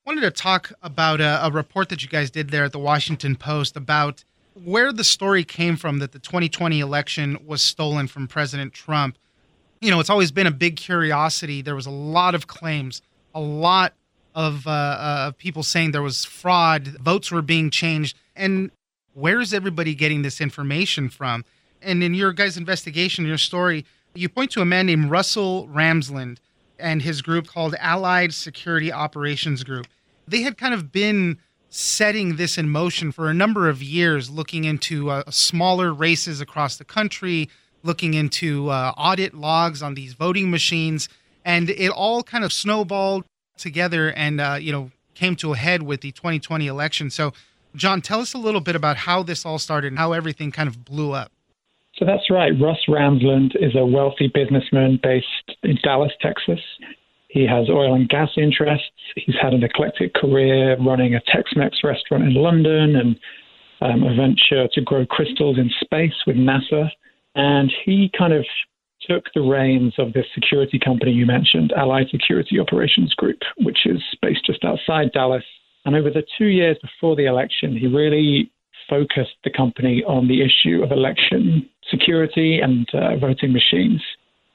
I 0.06 0.11
wanted 0.11 0.23
to 0.23 0.30
talk 0.30 0.73
about 0.83 1.21
a, 1.21 1.47
a 1.47 1.50
report 1.50 1.88
that 1.88 2.02
you 2.02 2.09
guys 2.09 2.30
did 2.30 2.50
there 2.50 2.64
at 2.64 2.73
the 2.73 2.78
Washington 2.78 3.37
Post 3.37 3.76
about 3.76 4.25
where 4.64 4.92
the 4.92 5.04
story 5.04 5.45
came 5.45 5.76
from 5.76 5.99
that 5.99 6.12
the 6.12 6.18
2020 6.18 6.80
election 6.80 7.38
was 7.45 7.61
stolen 7.61 8.06
from 8.06 8.26
President 8.26 8.73
Trump. 8.73 9.18
You 9.80 9.90
know, 9.90 10.00
it's 10.00 10.09
always 10.09 10.33
been 10.33 10.47
a 10.47 10.52
big 10.52 10.76
curiosity. 10.76 11.61
There 11.61 11.75
was 11.75 11.87
a 11.87 11.90
lot 11.90 12.35
of 12.35 12.47
claims, 12.47 13.02
a 13.35 13.40
lot 13.40 13.95
of 14.35 14.66
uh, 14.66 14.71
uh, 14.71 15.30
people 15.33 15.62
saying 15.62 15.90
there 15.90 16.02
was 16.02 16.25
fraud, 16.25 16.87
votes 16.87 17.30
were 17.30 17.42
being 17.42 17.71
changed. 17.71 18.16
And 18.35 18.71
where 19.16 19.40
is 19.40 19.54
everybody 19.54 19.94
getting 19.94 20.20
this 20.20 20.42
information 20.42 21.08
from? 21.08 21.42
And 21.80 22.02
in 22.02 22.12
your 22.12 22.32
guys' 22.32 22.58
investigation, 22.58 23.25
your 23.25 23.38
story, 23.38 23.87
you 24.14 24.28
point 24.28 24.50
to 24.52 24.61
a 24.61 24.66
man 24.66 24.87
named 24.87 25.11
Russell 25.11 25.66
Ramsland 25.68 26.37
and 26.78 27.00
his 27.00 27.23
group 27.23 27.46
called 27.46 27.75
Allied 27.80 28.35
Security 28.35 28.92
Operations 28.92 29.64
Group. 29.64 29.87
They 30.28 30.42
had 30.42 30.58
kind 30.58 30.75
of 30.75 30.92
been 30.92 31.38
setting 31.70 32.37
this 32.37 32.58
in 32.58 32.68
motion 32.68 33.11
for 33.11 33.30
a 33.30 33.35
number 33.35 33.70
of 33.70 33.82
years, 33.82 34.28
looking 34.28 34.64
into 34.64 35.08
uh, 35.08 35.23
smaller 35.30 35.94
races 35.94 36.42
across 36.42 36.76
the 36.76 36.85
country, 36.85 37.49
looking 37.82 38.12
into 38.12 38.68
uh, 38.68 38.92
audit 38.99 39.32
logs 39.32 39.82
on 39.82 39.94
these 39.94 40.12
voting 40.12 40.50
machines, 40.50 41.08
and 41.42 41.70
it 41.70 41.90
all 41.90 42.23
kind 42.23 42.44
of 42.44 42.52
snowballed 42.52 43.25
together 43.56 44.11
and 44.12 44.42
uh, 44.42 44.58
you 44.61 44.73
know 44.73 44.90
came 45.14 45.37
to 45.37 45.54
a 45.54 45.56
head 45.56 45.82
with 45.82 46.02
the 46.02 46.12
2020 46.12 46.66
election. 46.66 47.08
So 47.08 47.32
Jon, 47.76 48.00
tell 48.00 48.21
us 48.21 48.35
a 48.35 48.38
little 48.38 48.61
bit 48.61 48.75
about 48.75 48.97
how 48.97 49.23
this 49.23 49.45
all 49.45 49.59
started 49.59 49.88
and 49.88 49.99
how 49.99 50.12
everything 50.12 50.50
kind 50.50 50.68
of 50.68 50.85
blew 50.85 51.12
up. 51.12 51.30
So 51.99 52.04
that's 52.04 52.30
right. 52.30 52.52
Russ 52.61 52.80
Ramsland 52.88 53.56
is 53.56 53.75
a 53.75 53.85
wealthy 53.85 54.30
businessman 54.33 54.99
based 55.02 55.56
in 55.62 55.78
Dallas, 55.83 56.12
Texas. 56.21 56.61
He 57.28 57.47
has 57.47 57.68
oil 57.71 57.95
and 57.95 58.09
gas 58.09 58.30
interests. 58.37 58.87
He's 59.14 59.35
had 59.40 59.54
an 59.54 59.62
eclectic 59.62 60.14
career 60.14 60.76
running 60.78 61.14
a 61.14 61.21
Tex 61.21 61.52
Mex 61.56 61.78
restaurant 61.85 62.25
in 62.25 62.35
London 62.35 62.97
and 62.97 63.16
um, 63.80 64.02
a 64.02 64.14
venture 64.14 64.68
to 64.73 64.80
grow 64.83 65.06
crystals 65.06 65.59
in 65.59 65.71
space 65.80 66.14
with 66.26 66.37
NASA. 66.37 66.90
And 67.35 67.73
he 67.85 68.11
kind 68.16 68.33
of 68.33 68.45
took 69.09 69.25
the 69.35 69.42
reins 69.42 69.95
of 69.99 70.12
this 70.12 70.26
security 70.35 70.78
company 70.78 71.12
you 71.12 71.26
mentioned, 71.26 71.73
Allied 71.76 72.09
Security 72.11 72.59
Operations 72.59 73.14
Group, 73.14 73.38
which 73.59 73.87
is 73.87 74.02
based 74.21 74.45
just 74.47 74.64
outside 74.64 75.12
Dallas 75.12 75.45
And 75.87 75.95
over 75.95 76.11
the 76.11 76.25
two 76.37 76.47
years 76.47 76.76
before 76.83 77.14
the 77.14 77.26
election, 77.26 77.76
he 77.76 77.87
really 77.87 78.50
focused 78.90 79.37
the 79.45 79.50
company 79.50 80.02
on 80.07 80.28
the 80.28 80.43
issue 80.43 80.83
of 80.83 80.90
election 80.90 81.69
security 81.90 82.61
and 82.61 82.88
uh, 82.93 83.16
voting 83.16 83.52
machines 83.52 84.02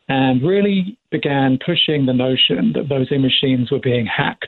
and 0.09 0.41
really 0.43 0.97
began 1.09 1.57
pushing 1.65 2.05
the 2.05 2.13
notion 2.13 2.73
that 2.73 2.87
voting 2.87 3.21
machines 3.21 3.71
were 3.71 3.79
being 3.79 4.05
hacked 4.05 4.47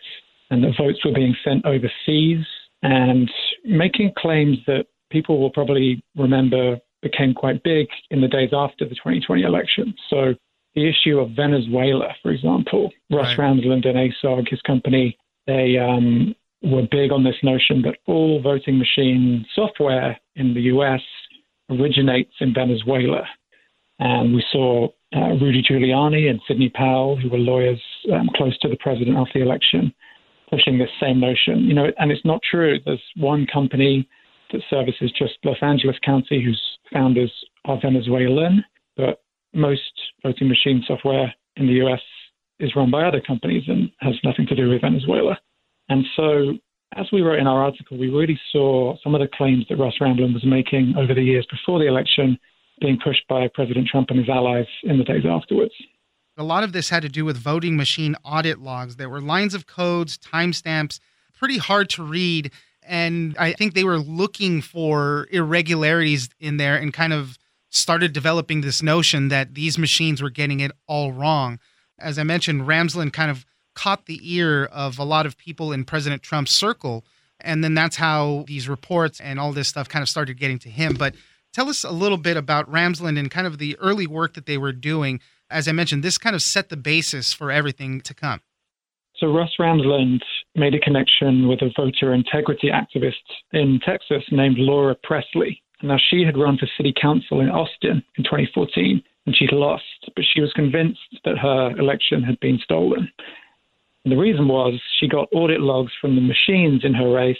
and 0.50 0.64
that 0.64 0.74
votes 0.78 1.04
were 1.06 1.14
being 1.14 1.36
sent 1.44 1.66
overseas 1.66 2.46
and 2.82 3.32
making 3.64 4.12
claims 4.18 4.58
that 4.68 4.86
people 5.10 5.40
will 5.40 5.50
probably 5.50 6.04
remember 6.18 6.78
became 7.02 7.34
quite 7.34 7.64
big 7.64 7.88
in 8.12 8.20
the 8.20 8.28
days 8.28 8.50
after 8.52 8.84
the 8.84 8.96
2020 8.96 9.44
election. 9.44 9.94
So 10.10 10.34
the 10.76 10.90
issue 10.90 11.20
of 11.20 11.32
Venezuela, 11.32 12.10
for 12.22 12.32
example, 12.32 12.92
Russ 13.10 13.38
right. 13.38 13.56
Ramsland 13.56 13.88
and 13.88 13.96
ASOG, 13.96 14.50
his 14.50 14.62
company, 14.62 15.18
they 15.48 15.78
um, 15.78 16.36
were 16.64 16.88
big 16.90 17.12
on 17.12 17.24
this 17.24 17.36
notion 17.44 17.82
that 17.82 17.98
all 18.08 18.42
voting 18.42 18.78
machine 18.78 19.46
software 19.54 20.18
in 20.36 20.54
the 20.54 20.62
US 20.62 21.02
originates 21.70 22.34
in 22.40 22.54
Venezuela. 22.54 23.24
And 24.00 24.34
we 24.34 24.44
saw 24.52 24.88
uh, 25.16 25.34
Rudy 25.40 25.62
Giuliani 25.62 26.30
and 26.30 26.42
Sidney 26.48 26.70
Powell, 26.70 27.16
who 27.18 27.30
were 27.30 27.38
lawyers 27.38 27.82
um, 28.12 28.30
close 28.36 28.58
to 28.60 28.70
the 28.70 28.78
president 28.78 29.18
after 29.18 29.40
the 29.40 29.46
election, 29.46 29.94
pushing 30.50 30.78
this 30.78 30.90
same 31.00 31.20
notion. 31.20 31.66
You 31.66 31.74
know, 31.74 31.92
and 31.98 32.12
it's 32.12 32.26
not 32.26 32.42
true. 32.50 32.80
There's 32.86 33.02
one 33.18 33.46
company 33.52 34.08
that 34.52 34.62
services 34.70 35.12
just 35.18 35.34
Los 35.44 35.58
Angeles 35.62 35.98
County 36.04 36.44
whose 36.44 36.62
founders 36.92 37.32
are 37.66 37.80
Venezuelan, 37.82 38.64
but 38.98 39.22
most 39.54 39.82
voting 40.24 40.48
machine 40.48 40.84
software 40.88 41.34
in 41.58 41.68
the 41.68 41.86
US 41.86 42.02
is 42.60 42.76
run 42.76 42.90
by 42.90 43.04
other 43.04 43.22
companies 43.22 43.64
and 43.68 43.90
has 44.00 44.16
nothing 44.24 44.48
to 44.48 44.56
do 44.56 44.70
with 44.70 44.82
Venezuela. 44.82 45.38
And 45.90 46.06
so, 46.16 46.54
as 46.96 47.08
we 47.12 47.22
wrote 47.22 47.40
in 47.40 47.48
our 47.48 47.64
article, 47.64 47.98
we 47.98 48.10
really 48.10 48.40
saw 48.52 48.96
some 49.04 49.16
of 49.16 49.22
the 49.22 49.28
claims 49.28 49.66
that 49.70 49.78
Russ 49.78 49.96
Ramsland 50.00 50.34
was 50.34 50.46
making 50.46 50.96
over 50.98 51.14
the 51.14 51.24
years 51.24 51.46
before 51.50 51.80
the 51.80 51.88
election 51.88 52.38
being 52.80 53.00
pushed 53.04 53.28
by 53.28 53.48
President 53.54 53.88
Trump 53.88 54.10
and 54.10 54.20
his 54.20 54.30
allies 54.30 54.66
in 54.84 54.98
the 54.98 55.04
days 55.04 55.24
afterwards. 55.28 55.74
A 56.38 56.44
lot 56.44 56.64
of 56.64 56.74
this 56.74 56.90
had 56.90 57.04
to 57.04 57.10
do 57.10 57.26
with 57.26 57.38
voting 57.38 57.78
machine 57.78 58.16
audit 58.24 58.60
logs. 58.60 58.96
There 58.96 59.10
were 59.10 59.22
lines 59.22 59.54
of 59.54 59.68
codes, 59.68 60.18
timestamps, 60.18 61.00
pretty 61.38 61.58
hard 61.58 61.90
to 61.92 62.04
read. 62.04 62.52
And 62.86 63.36
I 63.38 63.54
think 63.54 63.74
they 63.74 63.84
were 63.84 64.00
looking 64.00 64.62
for 64.62 65.28
irregularities 65.32 66.30
in 66.40 66.58
there 66.58 66.76
and 66.76 66.92
kind 66.92 67.14
of 67.14 67.38
started 67.70 68.14
developing 68.14 68.62
this 68.62 68.84
notion 68.84 69.30
that 69.30 69.56
these 69.56 69.78
machines 69.78 70.22
were 70.22 70.30
getting 70.30 70.60
it 70.60 70.72
all 70.88 71.12
wrong. 71.12 71.60
As 72.00 72.20
I 72.20 72.24
mentioned, 72.24 72.64
Ramsland 72.64 73.14
kind 73.14 73.32
of 73.32 73.46
caught 73.76 74.06
the 74.06 74.20
ear 74.22 74.66
of 74.66 75.00
a 75.00 75.04
lot 75.04 75.26
of 75.26 75.38
people 75.38 75.72
in 75.72 75.84
President 75.84 76.22
Trump's 76.22 76.52
circle. 76.52 77.04
And 77.40 77.64
then 77.64 77.74
that's 77.74 77.98
how 77.98 78.46
these 78.48 78.70
reports 78.70 79.20
and 79.20 79.40
all 79.40 79.52
this 79.52 79.68
stuff 79.68 79.90
kind 79.90 80.02
of 80.02 80.10
started 80.10 80.40
getting 80.40 80.60
to 80.60 80.70
him. 80.70 80.96
But 80.96 81.16
tell 81.52 81.70
us 81.70 81.84
a 81.84 81.92
little 81.92 82.18
bit 82.18 82.38
about 82.38 82.72
Ramsland 82.72 83.20
and 83.20 83.30
kind 83.30 83.48
of 83.48 83.58
the 83.58 83.78
early 83.80 84.08
work 84.08 84.34
that 84.36 84.46
they 84.46 84.58
were 84.58 84.72
doing. 84.72 85.20
As 85.50 85.68
I 85.68 85.72
mentioned, 85.72 86.04
this 86.04 86.18
kind 86.18 86.36
of 86.36 86.42
set 86.42 86.70
the 86.70 86.78
basis 86.78 87.34
for 87.34 87.52
everything 87.52 88.02
to 88.02 88.14
come. 88.14 88.42
So 89.18 89.28
Russ 89.32 89.52
Ramsland 89.60 90.22
made 90.56 90.74
a 90.74 90.80
connection 90.80 91.48
with 91.48 91.62
a 91.62 91.72
voter 91.76 92.14
integrity 92.14 92.70
activist 92.70 93.14
in 93.52 93.80
Texas 93.86 94.24
named 94.32 94.58
Laura 94.58 94.96
Pressley. 95.04 95.62
Now, 95.82 95.98
she 96.10 96.24
had 96.24 96.38
run 96.38 96.58
for 96.58 96.68
city 96.78 96.94
council 97.00 97.42
in 97.42 97.50
Austin 97.50 98.04
in 98.18 98.24
2014 98.24 99.04
and 99.26 99.36
she'd 99.36 99.52
lost, 99.52 99.84
but 100.16 100.26
she 100.34 100.42
was 100.42 100.52
convinced 100.54 101.00
that 101.24 101.38
her 101.38 101.72
election 101.80 102.24
had 102.24 102.40
been 102.40 102.60
stolen. 102.64 103.10
And 104.04 104.12
the 104.12 104.18
reason 104.18 104.48
was 104.48 104.80
she 105.00 105.08
got 105.08 105.30
audit 105.34 105.62
logs 105.62 105.92
from 106.02 106.16
the 106.16 106.22
machines 106.22 106.82
in 106.84 106.94
her 106.94 107.12
race. 107.12 107.38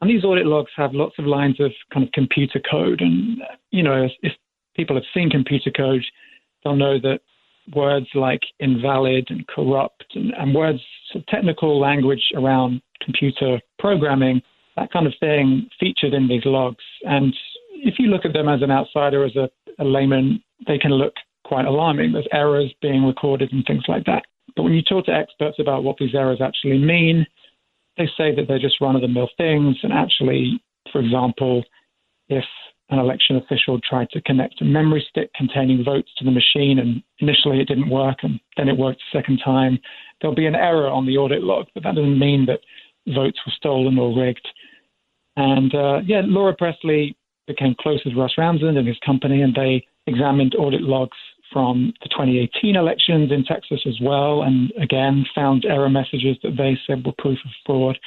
And 0.00 0.10
these 0.10 0.24
audit 0.24 0.46
logs 0.46 0.70
have 0.76 0.94
lots 0.94 1.14
of 1.18 1.26
lines 1.26 1.60
of 1.60 1.70
kind 1.92 2.04
of 2.04 2.12
computer 2.12 2.60
code. 2.70 3.00
And, 3.00 3.38
you 3.70 3.82
know, 3.82 4.08
if 4.22 4.32
people 4.74 4.96
have 4.96 5.04
seen 5.14 5.30
computer 5.30 5.70
code, 5.70 6.02
they'll 6.64 6.76
know 6.76 6.98
that 7.00 7.20
words 7.74 8.06
like 8.14 8.40
invalid 8.58 9.26
and 9.30 9.46
corrupt 9.46 10.04
and, 10.14 10.32
and 10.36 10.54
words, 10.54 10.80
of 11.14 11.24
technical 11.26 11.78
language 11.78 12.22
around 12.34 12.80
computer 13.04 13.60
programming, 13.78 14.40
that 14.76 14.90
kind 14.90 15.06
of 15.06 15.12
thing 15.20 15.68
featured 15.78 16.14
in 16.14 16.26
these 16.26 16.44
logs. 16.44 16.82
And 17.02 17.34
if 17.74 17.98
you 17.98 18.06
look 18.06 18.24
at 18.24 18.32
them 18.32 18.48
as 18.48 18.62
an 18.62 18.70
outsider, 18.70 19.24
as 19.24 19.36
a, 19.36 19.50
a 19.78 19.84
layman, 19.84 20.42
they 20.66 20.78
can 20.78 20.92
look 20.92 21.14
quite 21.44 21.66
alarming. 21.66 22.12
There's 22.12 22.26
errors 22.32 22.72
being 22.80 23.04
recorded 23.04 23.52
and 23.52 23.64
things 23.66 23.84
like 23.88 24.04
that. 24.06 24.22
But 24.56 24.62
when 24.64 24.72
you 24.72 24.82
talk 24.82 25.06
to 25.06 25.12
experts 25.12 25.58
about 25.58 25.84
what 25.84 25.96
these 25.98 26.14
errors 26.14 26.40
actually 26.42 26.78
mean, 26.78 27.26
they 27.96 28.06
say 28.16 28.34
that 28.34 28.46
they're 28.48 28.58
just 28.58 28.80
run 28.80 28.96
of 28.96 29.02
the 29.02 29.08
mill 29.08 29.28
things. 29.36 29.76
And 29.82 29.92
actually, 29.92 30.62
for 30.92 31.00
example, 31.00 31.64
if 32.28 32.44
an 32.90 32.98
election 32.98 33.36
official 33.36 33.80
tried 33.80 34.10
to 34.10 34.20
connect 34.22 34.60
a 34.60 34.64
memory 34.64 35.04
stick 35.08 35.32
containing 35.34 35.82
votes 35.84 36.10
to 36.18 36.24
the 36.24 36.30
machine 36.30 36.78
and 36.78 37.02
initially 37.20 37.60
it 37.60 37.68
didn't 37.68 37.88
work 37.88 38.18
and 38.22 38.38
then 38.56 38.68
it 38.68 38.76
worked 38.76 39.00
a 39.00 39.16
second 39.16 39.40
time, 39.44 39.78
there'll 40.20 40.36
be 40.36 40.46
an 40.46 40.54
error 40.54 40.88
on 40.88 41.06
the 41.06 41.16
audit 41.16 41.42
log, 41.42 41.66
but 41.74 41.82
that 41.82 41.94
doesn't 41.94 42.18
mean 42.18 42.46
that 42.46 42.60
votes 43.14 43.38
were 43.46 43.52
stolen 43.56 43.98
or 43.98 44.16
rigged. 44.16 44.46
And 45.36 45.74
uh, 45.74 46.00
yeah, 46.04 46.20
Laura 46.24 46.54
Pressley 46.54 47.16
became 47.46 47.74
close 47.80 48.00
with 48.04 48.14
Russ 48.14 48.34
Ramsland 48.38 48.76
and 48.76 48.86
his 48.86 48.98
company, 49.04 49.42
and 49.42 49.54
they 49.54 49.84
examined 50.06 50.54
audit 50.58 50.82
logs 50.82 51.16
from 51.52 51.92
the 52.02 52.08
2018 52.08 52.76
elections 52.76 53.30
in 53.30 53.44
Texas 53.44 53.80
as 53.86 53.98
well, 54.00 54.42
and 54.42 54.72
again 54.80 55.24
found 55.34 55.64
error 55.64 55.90
messages 55.90 56.36
that 56.42 56.56
they 56.56 56.78
said 56.86 57.04
were 57.04 57.12
proof 57.18 57.38
of 57.44 57.50
fraud. 57.66 57.98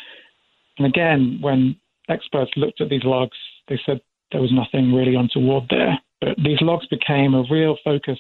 And 0.77 0.87
again, 0.87 1.37
when 1.41 1.75
experts 2.09 2.51
looked 2.55 2.81
at 2.81 2.89
these 2.89 3.03
logs, 3.03 3.37
they 3.67 3.79
said 3.85 4.01
there 4.31 4.41
was 4.41 4.51
nothing 4.51 4.93
really 4.93 5.15
untoward 5.15 5.65
there. 5.69 5.99
But 6.21 6.37
these 6.43 6.61
logs 6.61 6.87
became 6.87 7.33
a 7.33 7.45
real 7.49 7.77
focus 7.83 8.19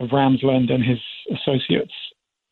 of 0.00 0.10
Ramsland 0.10 0.70
and 0.70 0.84
his 0.84 0.98
associates 1.32 1.92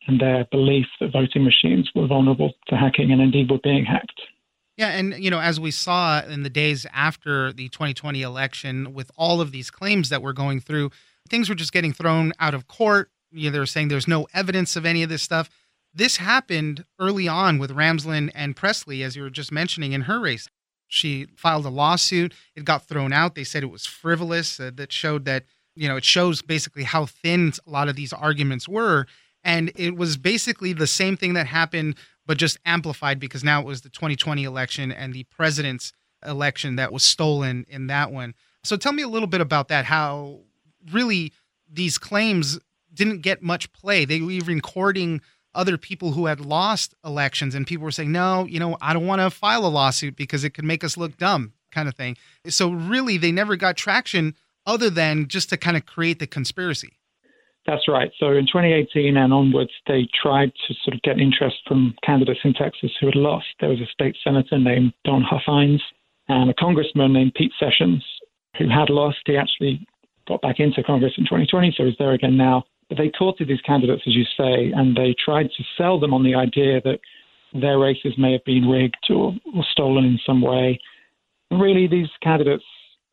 and 0.07 0.19
their 0.19 0.45
belief 0.51 0.85
that 0.99 1.11
voting 1.11 1.43
machines 1.43 1.89
were 1.95 2.07
vulnerable 2.07 2.53
to 2.67 2.75
hacking 2.75 3.11
and 3.11 3.21
indeed 3.21 3.49
were 3.49 3.59
being 3.63 3.85
hacked. 3.85 4.21
Yeah, 4.77 4.89
and 4.89 5.13
you 5.23 5.31
know, 5.31 5.39
as 5.39 5.59
we 5.59 5.71
saw 5.71 6.21
in 6.21 6.43
the 6.43 6.49
days 6.49 6.85
after 6.93 7.53
the 7.53 7.69
2020 7.69 8.21
election, 8.21 8.93
with 8.93 9.09
all 9.15 9.39
of 9.39 9.51
these 9.51 9.71
claims 9.71 10.09
that 10.09 10.21
were 10.21 10.33
going 10.33 10.59
through, 10.59 10.91
things 11.29 11.49
were 11.49 11.55
just 11.55 11.73
getting 11.73 11.93
thrown 11.93 12.33
out 12.39 12.53
of 12.53 12.67
court. 12.67 13.09
You 13.31 13.49
know, 13.49 13.53
they 13.53 13.59
were 13.59 13.65
saying 13.65 13.87
there's 13.87 14.07
no 14.07 14.27
evidence 14.33 14.75
of 14.75 14.85
any 14.85 15.03
of 15.03 15.09
this 15.09 15.23
stuff. 15.23 15.49
This 15.93 16.17
happened 16.17 16.85
early 16.99 17.27
on 17.27 17.57
with 17.57 17.71
Ramsland 17.71 18.31
and 18.35 18.55
Pressley, 18.55 19.03
as 19.03 19.15
you 19.15 19.23
were 19.23 19.29
just 19.29 19.51
mentioning 19.51 19.93
in 19.93 20.01
her 20.01 20.19
race. 20.19 20.47
She 20.87 21.27
filed 21.35 21.65
a 21.65 21.69
lawsuit. 21.69 22.33
It 22.55 22.65
got 22.65 22.87
thrown 22.87 23.11
out. 23.11 23.35
They 23.35 23.43
said 23.43 23.63
it 23.63 23.71
was 23.71 23.85
frivolous. 23.85 24.59
Uh, 24.59 24.71
that 24.75 24.91
showed 24.91 25.25
that 25.25 25.45
you 25.75 25.87
know 25.87 25.97
it 25.97 26.05
shows 26.05 26.41
basically 26.41 26.83
how 26.83 27.05
thin 27.05 27.53
a 27.65 27.69
lot 27.69 27.89
of 27.89 27.95
these 27.95 28.13
arguments 28.13 28.67
were. 28.67 29.07
And 29.43 29.71
it 29.75 29.95
was 29.95 30.17
basically 30.17 30.73
the 30.73 30.87
same 30.87 31.17
thing 31.17 31.33
that 31.33 31.47
happened 31.47 31.95
but 32.25 32.37
just 32.37 32.57
amplified 32.65 33.19
because 33.19 33.43
now 33.43 33.61
it 33.61 33.65
was 33.65 33.81
the 33.81 33.89
2020 33.89 34.43
election 34.43 34.91
and 34.91 35.13
the 35.13 35.23
president's 35.25 35.91
election 36.25 36.75
that 36.77 36.91
was 36.91 37.03
stolen 37.03 37.65
in 37.69 37.87
that 37.87 38.11
one. 38.11 38.33
So 38.63 38.77
tell 38.77 38.93
me 38.93 39.03
a 39.03 39.07
little 39.07 39.27
bit 39.27 39.41
about 39.41 39.67
that. 39.67 39.85
How 39.85 40.39
really 40.91 41.31
these 41.71 41.97
claims 41.97 42.59
didn't 42.93 43.21
get 43.21 43.41
much 43.41 43.71
play. 43.73 44.05
They 44.05 44.21
were 44.21 44.31
even 44.31 44.61
courting 44.61 45.21
other 45.53 45.77
people 45.77 46.11
who 46.11 46.25
had 46.25 46.39
lost 46.39 46.93
elections, 47.03 47.55
and 47.55 47.65
people 47.65 47.85
were 47.85 47.91
saying, 47.91 48.11
"No, 48.11 48.45
you 48.45 48.59
know, 48.59 48.77
I 48.81 48.93
don't 48.93 49.07
want 49.07 49.21
to 49.21 49.29
file 49.29 49.65
a 49.65 49.67
lawsuit 49.67 50.15
because 50.15 50.43
it 50.43 50.51
could 50.51 50.65
make 50.65 50.83
us 50.83 50.97
look 50.97 51.17
dumb," 51.17 51.53
kind 51.71 51.87
of 51.87 51.95
thing. 51.95 52.17
So 52.47 52.69
really, 52.69 53.17
they 53.17 53.31
never 53.31 53.55
got 53.55 53.77
traction 53.77 54.35
other 54.65 54.89
than 54.89 55.27
just 55.27 55.49
to 55.49 55.57
kind 55.57 55.77
of 55.77 55.85
create 55.85 56.19
the 56.19 56.27
conspiracy. 56.27 56.97
That's 57.65 57.87
right. 57.87 58.11
So 58.19 58.31
in 58.31 58.45
2018 58.45 59.17
and 59.17 59.33
onwards, 59.33 59.71
they 59.87 60.07
tried 60.21 60.51
to 60.67 60.73
sort 60.83 60.95
of 60.95 61.01
get 61.01 61.19
interest 61.19 61.57
from 61.67 61.95
candidates 62.03 62.41
in 62.43 62.53
Texas 62.53 62.91
who 62.99 63.07
had 63.07 63.15
lost. 63.15 63.47
There 63.59 63.69
was 63.69 63.81
a 63.81 63.87
state 63.87 64.15
senator 64.23 64.59
named 64.59 64.93
Don 65.03 65.23
Huffines 65.23 65.81
and 66.27 66.49
a 66.49 66.53
congressman 66.53 67.13
named 67.13 67.33
Pete 67.33 67.53
Sessions 67.59 68.03
who 68.57 68.69
had 68.69 68.89
lost. 68.89 69.17
He 69.25 69.35
actually 69.35 69.85
got 70.27 70.41
back 70.41 70.59
into 70.59 70.83
Congress 70.83 71.13
in 71.17 71.25
2020, 71.25 71.73
so 71.77 71.85
he's 71.85 71.95
there 71.99 72.13
again 72.13 72.37
now. 72.37 72.63
But 72.89 72.97
they 72.97 73.09
courted 73.09 73.47
these 73.47 73.61
candidates, 73.61 74.03
as 74.07 74.13
you 74.13 74.23
say, 74.37 74.71
and 74.75 74.95
they 74.95 75.15
tried 75.23 75.49
to 75.57 75.63
sell 75.77 75.99
them 75.99 76.13
on 76.13 76.23
the 76.23 76.35
idea 76.35 76.81
that 76.81 76.99
their 77.53 77.79
races 77.79 78.13
may 78.17 78.33
have 78.33 78.45
been 78.45 78.67
rigged 78.67 79.07
or, 79.09 79.33
or 79.55 79.63
stolen 79.71 80.05
in 80.05 80.19
some 80.25 80.41
way. 80.41 80.79
And 81.49 81.61
really, 81.61 81.87
these 81.87 82.09
candidates 82.21 82.63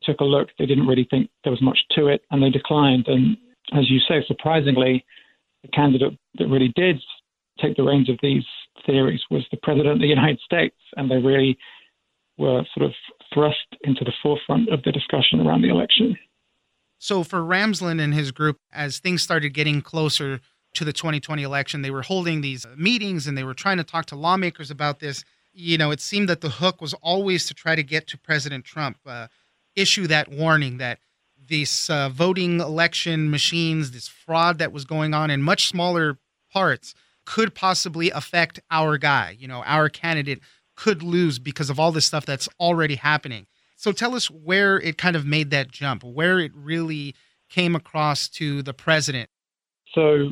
took 0.03 0.19
a 0.19 0.25
look. 0.25 0.49
They 0.59 0.65
didn't 0.65 0.87
really 0.87 1.07
think 1.09 1.29
there 1.43 1.51
was 1.51 1.61
much 1.61 1.79
to 1.91 2.07
it, 2.07 2.21
and 2.29 2.41
they 2.41 2.49
declined. 2.49 3.07
And 3.07 3.37
as 3.73 3.89
you 3.89 3.99
say, 3.99 4.23
surprisingly, 4.27 5.05
the 5.61 5.69
candidate 5.69 6.17
that 6.37 6.47
really 6.47 6.73
did 6.75 7.01
take 7.61 7.77
the 7.77 7.83
reins 7.83 8.09
of 8.09 8.17
these 8.21 8.43
theories 8.85 9.21
was 9.31 9.45
the 9.51 9.57
president 9.63 9.93
of 9.95 9.99
the 9.99 10.07
United 10.07 10.39
States, 10.41 10.75
and 10.97 11.09
they 11.09 11.17
really 11.17 11.57
were 12.37 12.63
sort 12.75 12.85
of 12.85 12.93
thrust 13.33 13.77
into 13.83 14.03
the 14.03 14.13
forefront 14.21 14.69
of 14.69 14.81
the 14.83 14.91
discussion 14.91 15.39
around 15.39 15.61
the 15.61 15.69
election. 15.69 16.17
So, 17.03 17.25
for 17.25 17.41
Ramsland 17.41 17.99
and 17.99 18.13
his 18.13 18.31
group, 18.31 18.59
as 18.71 18.97
things 18.97 19.21
started 19.21 19.49
getting 19.49 19.81
closer 19.81 20.39
to 20.73 20.85
the 20.85 20.93
2020 20.93 21.43
election, 21.43 21.81
they 21.81 21.91
were 21.91 22.01
holding 22.01 22.39
these 22.39 22.65
meetings 22.77 23.27
and 23.27 23.37
they 23.37 23.43
were 23.43 23.53
trying 23.53 23.75
to 23.75 23.83
talk 23.83 24.05
to 24.05 24.15
lawmakers 24.15 24.71
about 24.71 25.01
this. 25.01 25.25
you 25.51 25.77
know, 25.77 25.91
it 25.91 25.99
seemed 25.99 26.29
that 26.29 26.39
the 26.39 26.47
hook 26.47 26.79
was 26.79 26.93
always 27.01 27.45
to 27.47 27.53
try 27.53 27.75
to 27.75 27.83
get 27.83 28.07
to 28.07 28.17
President 28.17 28.63
Trump, 28.63 28.99
uh, 29.05 29.27
issue 29.75 30.07
that 30.07 30.29
warning 30.29 30.77
that 30.77 30.99
these 31.45 31.89
uh, 31.89 32.07
voting 32.07 32.61
election 32.61 33.29
machines, 33.29 33.91
this 33.91 34.07
fraud 34.07 34.57
that 34.59 34.71
was 34.71 34.85
going 34.85 35.13
on 35.13 35.29
in 35.29 35.41
much 35.41 35.67
smaller 35.67 36.19
parts, 36.53 36.95
could 37.25 37.53
possibly 37.53 38.11
affect 38.11 38.61
our 38.71 38.97
guy. 38.97 39.35
You 39.37 39.49
know, 39.49 39.61
our 39.65 39.89
candidate 39.89 40.39
could 40.77 41.03
lose 41.03 41.37
because 41.37 41.69
of 41.69 41.81
all 41.81 41.91
this 41.91 42.05
stuff 42.05 42.25
that's 42.25 42.47
already 42.61 42.95
happening. 42.95 43.45
So 43.75 43.91
tell 43.91 44.15
us 44.15 44.29
where 44.29 44.79
it 44.79 44.97
kind 44.97 45.15
of 45.15 45.25
made 45.25 45.49
that 45.51 45.71
jump, 45.71 46.03
where 46.03 46.39
it 46.39 46.51
really 46.55 47.15
came 47.49 47.75
across 47.75 48.27
to 48.29 48.61
the 48.63 48.73
president. 48.73 49.29
So 49.93 50.29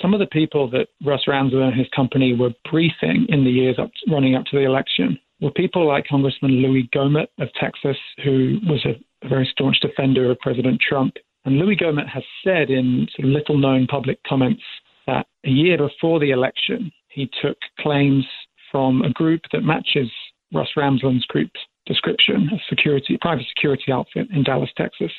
some 0.00 0.14
of 0.14 0.20
the 0.20 0.26
people 0.26 0.70
that 0.70 0.88
Russ 1.04 1.22
Ramsland 1.26 1.68
and 1.68 1.78
his 1.78 1.88
company 1.94 2.34
were 2.34 2.50
briefing 2.70 3.26
in 3.28 3.44
the 3.44 3.50
years 3.50 3.76
up, 3.78 3.90
running 4.10 4.34
up 4.34 4.44
to 4.46 4.56
the 4.56 4.64
election 4.64 5.18
were 5.40 5.50
people 5.50 5.86
like 5.86 6.06
Congressman 6.06 6.62
Louie 6.62 6.88
Gohmert 6.94 7.26
of 7.38 7.48
Texas, 7.60 7.96
who 8.24 8.58
was 8.66 8.84
a, 8.86 9.26
a 9.26 9.28
very 9.28 9.48
staunch 9.50 9.80
defender 9.80 10.30
of 10.30 10.38
President 10.38 10.80
Trump. 10.80 11.14
And 11.44 11.58
Louie 11.58 11.76
Gohmert 11.76 12.08
has 12.08 12.22
said 12.44 12.70
in 12.70 13.08
sort 13.14 13.28
of 13.28 13.34
little 13.34 13.58
known 13.58 13.86
public 13.86 14.20
comments 14.26 14.62
that 15.06 15.26
a 15.44 15.50
year 15.50 15.76
before 15.76 16.20
the 16.20 16.30
election, 16.30 16.92
he 17.08 17.28
took 17.42 17.58
claims 17.80 18.24
from 18.70 19.02
a 19.02 19.10
group 19.10 19.42
that 19.52 19.62
matches 19.62 20.08
Russ 20.54 20.68
Ramsland's 20.76 21.26
group 21.26 21.50
description, 21.86 22.48
a 22.52 22.58
security, 22.68 23.18
private 23.20 23.46
security 23.48 23.92
outfit 23.92 24.28
in 24.32 24.42
Dallas, 24.42 24.70
Texas. 24.76 25.12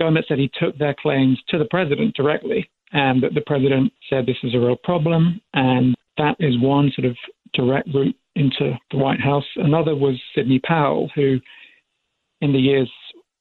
Gohmert 0.00 0.26
said 0.28 0.38
he 0.38 0.50
took 0.58 0.76
their 0.78 0.94
claims 0.94 1.38
to 1.48 1.58
the 1.58 1.66
president 1.66 2.14
directly 2.14 2.68
and 2.92 3.22
that 3.22 3.34
the 3.34 3.42
president 3.42 3.92
said 4.08 4.26
this 4.26 4.36
is 4.42 4.54
a 4.54 4.58
real 4.58 4.76
problem. 4.76 5.40
And 5.54 5.94
that 6.16 6.36
is 6.38 6.58
one 6.60 6.92
sort 6.94 7.06
of 7.06 7.16
direct 7.54 7.88
route 7.94 8.16
into 8.34 8.78
the 8.90 8.96
White 8.96 9.20
House. 9.20 9.44
Another 9.56 9.94
was 9.94 10.20
Sidney 10.34 10.60
Powell, 10.60 11.10
who, 11.14 11.38
in 12.40 12.52
the 12.52 12.58
years 12.58 12.90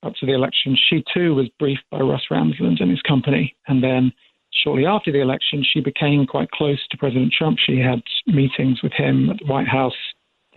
up 0.04 0.14
to 0.20 0.26
the 0.26 0.34
election, 0.34 0.78
she 0.90 1.04
too 1.14 1.36
was 1.36 1.50
briefed 1.60 1.84
by 1.92 2.00
Russ 2.00 2.24
Ramsland 2.32 2.82
and 2.82 2.92
his 2.92 3.02
company. 3.02 3.56
And 3.68 3.84
then 3.84 4.12
shortly 4.64 4.86
after 4.86 5.12
the 5.12 5.22
election, 5.22 5.64
she 5.64 5.82
became 5.82 6.26
quite 6.26 6.52
close 6.52 6.80
to 6.90 6.98
President 6.98 7.34
Trump. 7.38 7.58
She 7.60 7.80
had 7.80 8.02
meetings 8.26 8.82
with 8.84 8.94
him 8.94 9.30
at 9.30 9.38
the 9.40 9.46
White 9.46 9.68
House. 9.68 9.94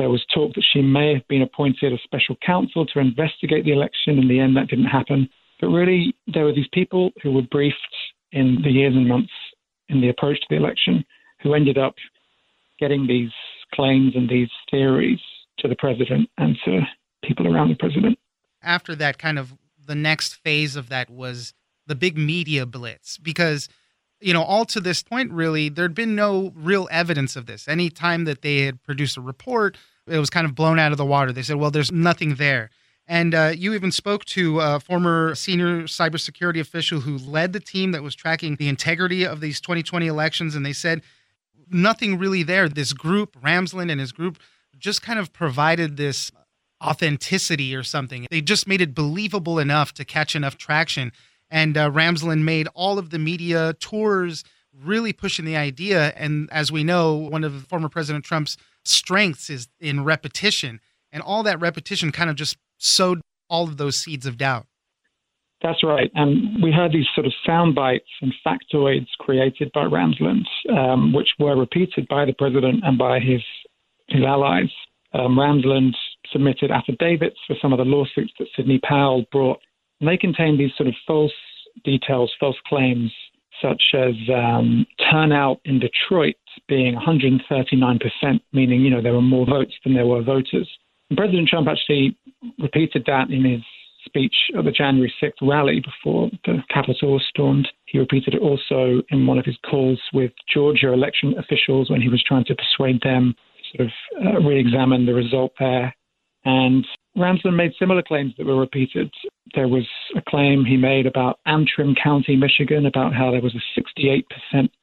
There 0.01 0.09
was 0.09 0.25
talk 0.33 0.55
that 0.55 0.65
she 0.73 0.81
may 0.81 1.13
have 1.13 1.29
been 1.29 1.43
appointed 1.43 1.93
a 1.93 1.99
special 2.03 2.35
counsel 2.37 2.87
to 2.87 3.01
investigate 3.01 3.67
the 3.67 3.73
election. 3.73 4.19
In 4.19 4.29
the 4.29 4.41
end, 4.41 4.57
that 4.57 4.69
didn't 4.69 4.87
happen. 4.87 5.29
But 5.61 5.67
really, 5.67 6.15
there 6.27 6.47
were 6.47 6.55
these 6.55 6.71
people 6.73 7.11
who 7.23 7.33
were 7.33 7.43
briefed 7.43 7.77
in 8.33 8.63
the 8.65 8.71
years 8.71 8.95
and 8.97 9.07
months 9.07 9.33
in 9.91 10.01
the 10.01 10.09
approach 10.09 10.41
to 10.41 10.47
the 10.49 10.57
election 10.57 11.05
who 11.43 11.53
ended 11.53 11.77
up 11.77 11.97
getting 12.79 13.07
these 13.07 13.29
claims 13.75 14.13
and 14.17 14.27
these 14.27 14.49
theories 14.71 15.21
to 15.59 15.69
the 15.69 15.77
president 15.77 16.31
and 16.39 16.57
to 16.65 16.81
people 17.23 17.55
around 17.55 17.69
the 17.69 17.75
president. 17.75 18.19
After 18.63 18.95
that, 18.95 19.19
kind 19.19 19.39
of 19.39 19.53
the 19.87 19.95
next 19.95 20.33
phase 20.33 20.77
of 20.77 20.89
that 20.89 21.11
was 21.11 21.53
the 21.87 21.95
big 21.95 22.17
media 22.17 22.65
blitz 22.65 23.19
because 23.19 23.69
you 24.21 24.33
know 24.33 24.43
all 24.43 24.65
to 24.65 24.81
this 24.81 25.03
point 25.03 25.31
really 25.33 25.69
there'd 25.69 25.95
been 25.95 26.15
no 26.15 26.53
real 26.55 26.89
evidence 26.91 27.37
of 27.37 27.47
this 27.47 27.67
any 27.69 27.91
time 27.91 28.25
that 28.25 28.43
they 28.43 28.67
had 28.67 28.83
produced 28.83 29.17
a 29.17 29.21
report 29.21 29.77
it 30.07 30.19
was 30.19 30.31
kind 30.31 30.47
of 30.47 30.55
blown 30.55 30.79
out 30.79 30.93
of 30.93 30.99
the 30.99 31.07
water 31.07 31.33
they 31.33 31.43
said 31.43 31.57
well 31.57 31.71
there's 31.71 31.93
nothing 31.93 32.35
there 32.37 32.71
and 33.11 33.35
uh, 33.35 33.53
you 33.57 33.75
even 33.75 33.91
spoke 33.91 34.25
to 34.27 34.61
a 34.61 34.79
former 34.79 35.35
senior 35.35 35.83
cybersecurity 35.83 36.61
official 36.61 37.01
who 37.01 37.19
led 37.19 37.53
the 37.53 37.59
team 37.59 37.91
that 37.91 38.05
was 38.05 38.15
tracking 38.15 38.55
the 38.55 38.69
integrity 38.69 39.27
of 39.27 39.41
these 39.41 39.61
2020 39.61 40.07
elections. 40.07 40.55
And 40.55 40.65
they 40.65 40.73
said 40.73 41.03
nothing 41.69 42.19
really 42.19 42.45
there. 42.45 42.69
This 42.69 42.93
group, 42.93 43.37
Ramsland 43.41 43.91
and 43.91 44.01
his 44.01 44.13
group, 44.13 44.39
just 44.79 45.03
kind 45.03 45.19
of 45.19 45.33
provided 45.33 45.97
this 45.97 46.31
authenticity 46.81 47.75
or 47.75 47.83
something. 47.83 48.29
They 48.31 48.41
just 48.41 48.69
made 48.69 48.81
it 48.81 48.95
believable 48.95 49.59
enough 49.59 49.93
to 49.95 50.05
catch 50.05 50.37
enough 50.37 50.57
traction. 50.57 51.11
And 51.51 51.77
uh, 51.77 51.91
Ramsland 51.91 52.43
made 52.43 52.69
all 52.75 52.99
of 52.99 53.11
the 53.11 53.19
media 53.19 53.75
tours 53.81 54.45
really 54.85 55.13
pushing 55.13 55.45
the 55.45 55.57
idea. 55.57 56.13
And 56.17 56.49
as 56.53 56.71
we 56.71 56.85
know, 56.85 57.15
one 57.15 57.45
of 57.45 57.67
former 57.67 57.89
President 57.89 58.25
Trump's 58.25 58.57
strengths 58.85 59.51
is 59.51 59.69
in 59.81 60.05
repetition. 60.05 60.81
And 61.13 61.23
all 61.23 61.43
that 61.43 61.61
repetition 61.61 62.13
kind 62.13 62.31
of 62.31 62.37
just 62.37 62.57
sowed 62.79 63.21
all 63.49 63.65
of 63.65 63.77
those 63.77 63.97
seeds 63.97 64.27
of 64.27 64.39
doubt. 64.39 64.67
That's 65.63 65.83
right. 65.83 66.11
And 66.15 66.63
we 66.63 66.73
had 66.73 66.93
these 66.93 67.07
sort 67.15 67.27
of 67.27 67.35
sound 67.45 67.75
bites 67.75 68.09
and 68.23 68.33
factoids 68.47 69.09
created 69.19 69.71
by 69.75 69.85
Ramsland, 69.85 70.45
um, 70.75 71.13
which 71.13 71.29
were 71.39 71.57
repeated 71.57 72.09
by 72.09 72.25
the 72.25 72.33
president 72.33 72.83
and 72.83 72.97
by 72.97 73.21
his, 73.21 73.43
his 74.09 74.25
allies. 74.25 74.71
Um, 75.13 75.37
Ramsland 75.37 75.93
submitted 76.33 76.71
affidavits 76.71 77.37
for 77.47 77.57
some 77.61 77.73
of 77.73 77.79
the 77.79 77.85
lawsuits 77.85 78.33
that 78.39 78.49
Sidney 78.57 78.81
Powell 78.83 79.25
brought, 79.33 79.59
and 80.01 80.09
they 80.09 80.17
contained 80.17 80.59
these 80.59 80.71
sort 80.77 80.89
of 80.89 80.95
false 81.07 81.33
details, 81.85 82.33
false 82.39 82.57
claims, 82.67 83.13
such 83.61 83.83
as 83.95 84.15
um, 84.35 84.87
turnout 85.11 85.61
in 85.65 85.79
Detroit 85.81 86.37
being 86.69 86.97
139%, 86.97 88.41
meaning, 88.53 88.81
you 88.81 88.91
know, 88.91 89.03
there 89.03 89.13
were 89.13 89.23
more 89.23 89.47
votes 89.47 89.75
than 89.85 89.95
there 89.95 90.07
were 90.07 90.23
voters. 90.23 90.69
And 91.09 91.17
President 91.17 91.49
Trump 91.49 91.69
actually 91.69 92.17
repeated 92.59 93.05
that 93.07 93.31
in 93.31 93.45
his 93.45 93.61
speech 94.07 94.35
at 94.57 94.65
the 94.65 94.71
January 94.71 95.13
6th 95.23 95.33
rally 95.43 95.81
before 95.81 96.31
the 96.45 96.63
Capitol 96.71 97.13
was 97.13 97.25
stormed. 97.29 97.69
He 97.87 97.99
repeated 97.99 98.35
it 98.35 98.41
also 98.41 99.03
in 99.11 99.27
one 99.27 99.39
of 99.39 99.45
his 99.45 99.59
calls 99.69 100.01
with 100.13 100.33
Georgia 100.53 100.93
election 100.93 101.35
officials 101.39 101.91
when 101.91 102.01
he 102.01 102.09
was 102.09 102.23
trying 102.27 102.45
to 102.47 102.55
persuade 102.55 103.01
them 103.03 103.35
to 103.73 103.77
sort 103.77 103.89
of 103.89 104.35
uh, 104.37 104.49
re 104.49 104.59
examine 104.59 105.07
the 105.07 105.15
result 105.15 105.53
there. 105.59 105.95
And 106.45 106.87
Ramsland 107.17 107.57
made 107.57 107.73
similar 107.79 108.03
claims 108.03 108.35
that 108.39 108.47
were 108.47 108.59
repeated. 108.59 109.13
There 109.55 109.69
was 109.69 109.87
a 110.17 110.23
claim 110.29 110.65
he 110.65 110.77
made 110.77 111.07
about 111.07 111.41
Antrim 111.47 111.95
County, 111.95 112.37
Michigan, 112.37 112.87
about 112.87 113.15
how 113.15 113.31
there 113.31 113.41
was 113.41 113.55
a 113.55 113.81
68% 113.81 114.25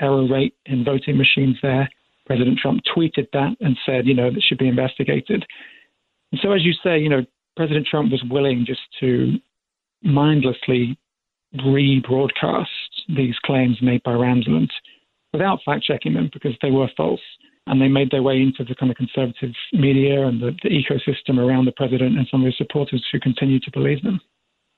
error 0.02 0.28
rate 0.28 0.56
in 0.66 0.84
voting 0.84 1.18
machines 1.18 1.58
there. 1.62 1.90
President 2.26 2.60
Trump 2.60 2.82
tweeted 2.96 3.28
that 3.32 3.56
and 3.62 3.78
said, 3.86 4.06
you 4.06 4.14
know, 4.14 4.30
that 4.30 4.44
should 4.44 4.58
be 4.58 4.68
investigated. 4.68 5.46
And 6.32 6.42
so, 6.44 6.52
as 6.52 6.66
you 6.66 6.74
say, 6.84 7.00
you 7.00 7.10
know, 7.10 7.26
President 7.56 7.88
Trump 7.88 8.12
was 8.12 8.24
willing 8.30 8.66
just 8.68 8.82
to 9.00 9.38
mindlessly 10.04 10.98
rebroadcast 11.56 12.66
these 13.08 13.36
claims 13.44 13.78
made 13.82 14.04
by 14.04 14.12
Ramsland 14.12 14.70
without 15.32 15.60
fact 15.66 15.84
checking 15.84 16.14
them 16.14 16.30
because 16.34 16.54
they 16.62 16.72
were 16.72 16.90
false. 16.98 17.22
And 17.68 17.82
they 17.82 17.88
made 17.90 18.12
their 18.12 18.24
way 18.24 18.42
into 18.42 18.64
the 18.64 18.76
kind 18.76 18.92
of 18.92 18.98
conservative 18.98 19.54
media 19.74 20.26
and 20.26 20.42
the, 20.42 20.56
the 20.64 20.70
ecosystem 20.70 21.38
around 21.38 21.66
the 21.66 21.72
president 21.72 22.18
and 22.18 22.28
some 22.32 22.42
of 22.42 22.46
his 22.46 22.58
supporters 22.58 23.06
who 23.12 23.20
continue 23.20 23.60
to 23.60 23.72
believe 23.72 24.02
them 24.04 24.22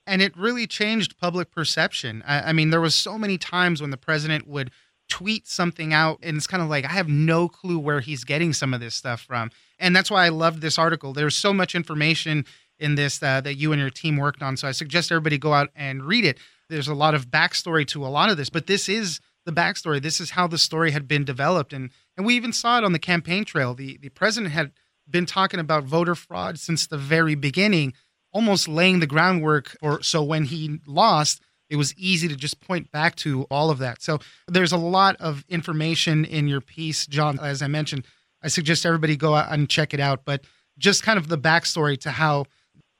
and 0.09 0.23
it 0.23 0.35
really 0.35 0.65
changed 0.65 1.19
public 1.19 1.51
perception. 1.51 2.23
I, 2.25 2.49
I, 2.49 2.53
mean, 2.53 2.71
there 2.71 2.81
was 2.81 2.95
so 2.95 3.19
many 3.19 3.37
times 3.37 3.79
when 3.79 3.91
the 3.91 3.97
president 3.97 4.47
would 4.47 4.71
tweet 5.07 5.47
something 5.47 5.93
out 5.93 6.19
and 6.23 6.35
it's 6.35 6.47
kind 6.47 6.63
of 6.63 6.69
like 6.69 6.83
I 6.83 6.89
have 6.89 7.07
no 7.07 7.47
clue 7.47 7.77
where 7.77 7.99
he's 7.99 8.23
getting 8.23 8.51
some 8.51 8.73
of 8.73 8.79
this 8.79 8.95
stuff 8.95 9.21
from. 9.21 9.51
And 9.77 9.95
that's 9.95 10.09
why 10.09 10.25
I 10.25 10.29
loved 10.29 10.61
this 10.61 10.79
article. 10.79 11.13
There's 11.13 11.35
so 11.35 11.53
much 11.53 11.75
information 11.75 12.45
in 12.79 12.95
this 12.95 13.21
uh, 13.21 13.41
that 13.41 13.55
you 13.55 13.71
and 13.71 13.79
your 13.79 13.91
team 13.91 14.17
worked 14.17 14.41
on. 14.41 14.57
So 14.57 14.67
I 14.67 14.71
suggest 14.71 15.11
everybody 15.11 15.37
go 15.37 15.53
out 15.53 15.69
and 15.75 16.03
read 16.03 16.25
it. 16.25 16.39
There's 16.69 16.87
a 16.87 16.95
lot 16.95 17.13
of 17.13 17.27
backstory 17.27 17.85
to 17.87 18.03
a 18.03 18.07
lot 18.07 18.29
of 18.29 18.37
this, 18.37 18.49
but 18.49 18.65
this 18.65 18.89
is 18.89 19.19
the 19.45 19.51
backstory. 19.51 20.01
This 20.01 20.19
is 20.19 20.31
how 20.31 20.47
the 20.47 20.57
story 20.57 20.89
had 20.91 21.07
been 21.07 21.23
developed. 21.23 21.71
And 21.71 21.91
and 22.19 22.25
we 22.25 22.35
even 22.35 22.51
saw 22.51 22.77
it 22.77 22.83
on 22.83 22.91
the 22.91 22.99
campaign 22.99 23.45
trail. 23.45 23.73
The 23.73 23.97
the 23.97 24.09
president 24.09 24.51
had 24.51 24.73
been 25.09 25.25
talking 25.25 25.59
about 25.59 25.85
voter 25.85 26.15
fraud 26.15 26.59
since 26.59 26.85
the 26.85 26.97
very 26.97 27.33
beginning, 27.33 27.93
almost 28.33 28.67
laying 28.67 28.99
the 28.99 29.07
groundwork 29.07 29.77
for 29.79 30.03
so 30.03 30.21
when 30.21 30.43
he 30.43 30.81
lost, 30.85 31.41
it 31.69 31.77
was 31.77 31.95
easy 31.95 32.27
to 32.27 32.35
just 32.35 32.59
point 32.59 32.91
back 32.91 33.15
to 33.15 33.43
all 33.43 33.71
of 33.71 33.77
that. 33.79 34.01
So 34.01 34.19
there's 34.49 34.73
a 34.73 34.77
lot 34.77 35.15
of 35.21 35.45
information 35.47 36.25
in 36.25 36.49
your 36.49 36.59
piece, 36.59 37.07
Jon. 37.07 37.39
As 37.39 37.61
I 37.61 37.67
mentioned, 37.67 38.05
I 38.43 38.49
suggest 38.49 38.85
everybody 38.85 39.15
go 39.15 39.33
out 39.33 39.51
and 39.51 39.69
check 39.69 39.93
it 39.93 40.01
out. 40.01 40.25
But 40.25 40.43
just 40.77 41.03
kind 41.03 41.17
of 41.17 41.29
the 41.29 41.37
backstory 41.37 41.97
to 42.01 42.11
how 42.11 42.47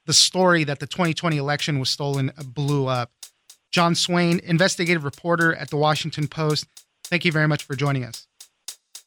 the 0.06 0.14
story 0.14 0.64
that 0.64 0.78
the 0.78 0.86
2020 0.86 1.36
election 1.36 1.78
was 1.78 1.90
stolen 1.90 2.32
blew 2.42 2.86
up. 2.86 3.12
Jon 3.70 3.94
Swaine, 3.94 4.40
investigative 4.40 5.04
reporter 5.04 5.54
at 5.54 5.68
the 5.68 5.76
Washington 5.76 6.26
Post. 6.26 6.66
Thank 7.04 7.26
you 7.26 7.32
very 7.32 7.46
much 7.46 7.64
for 7.64 7.76
joining 7.76 8.04
us. 8.04 8.26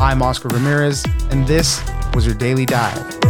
I'm 0.00 0.22
Oscar 0.22 0.48
Ramirez, 0.48 1.04
and 1.30 1.46
this 1.46 1.82
was 2.14 2.26
your 2.26 2.34
Daily 2.34 2.66
Dive. 2.66 3.21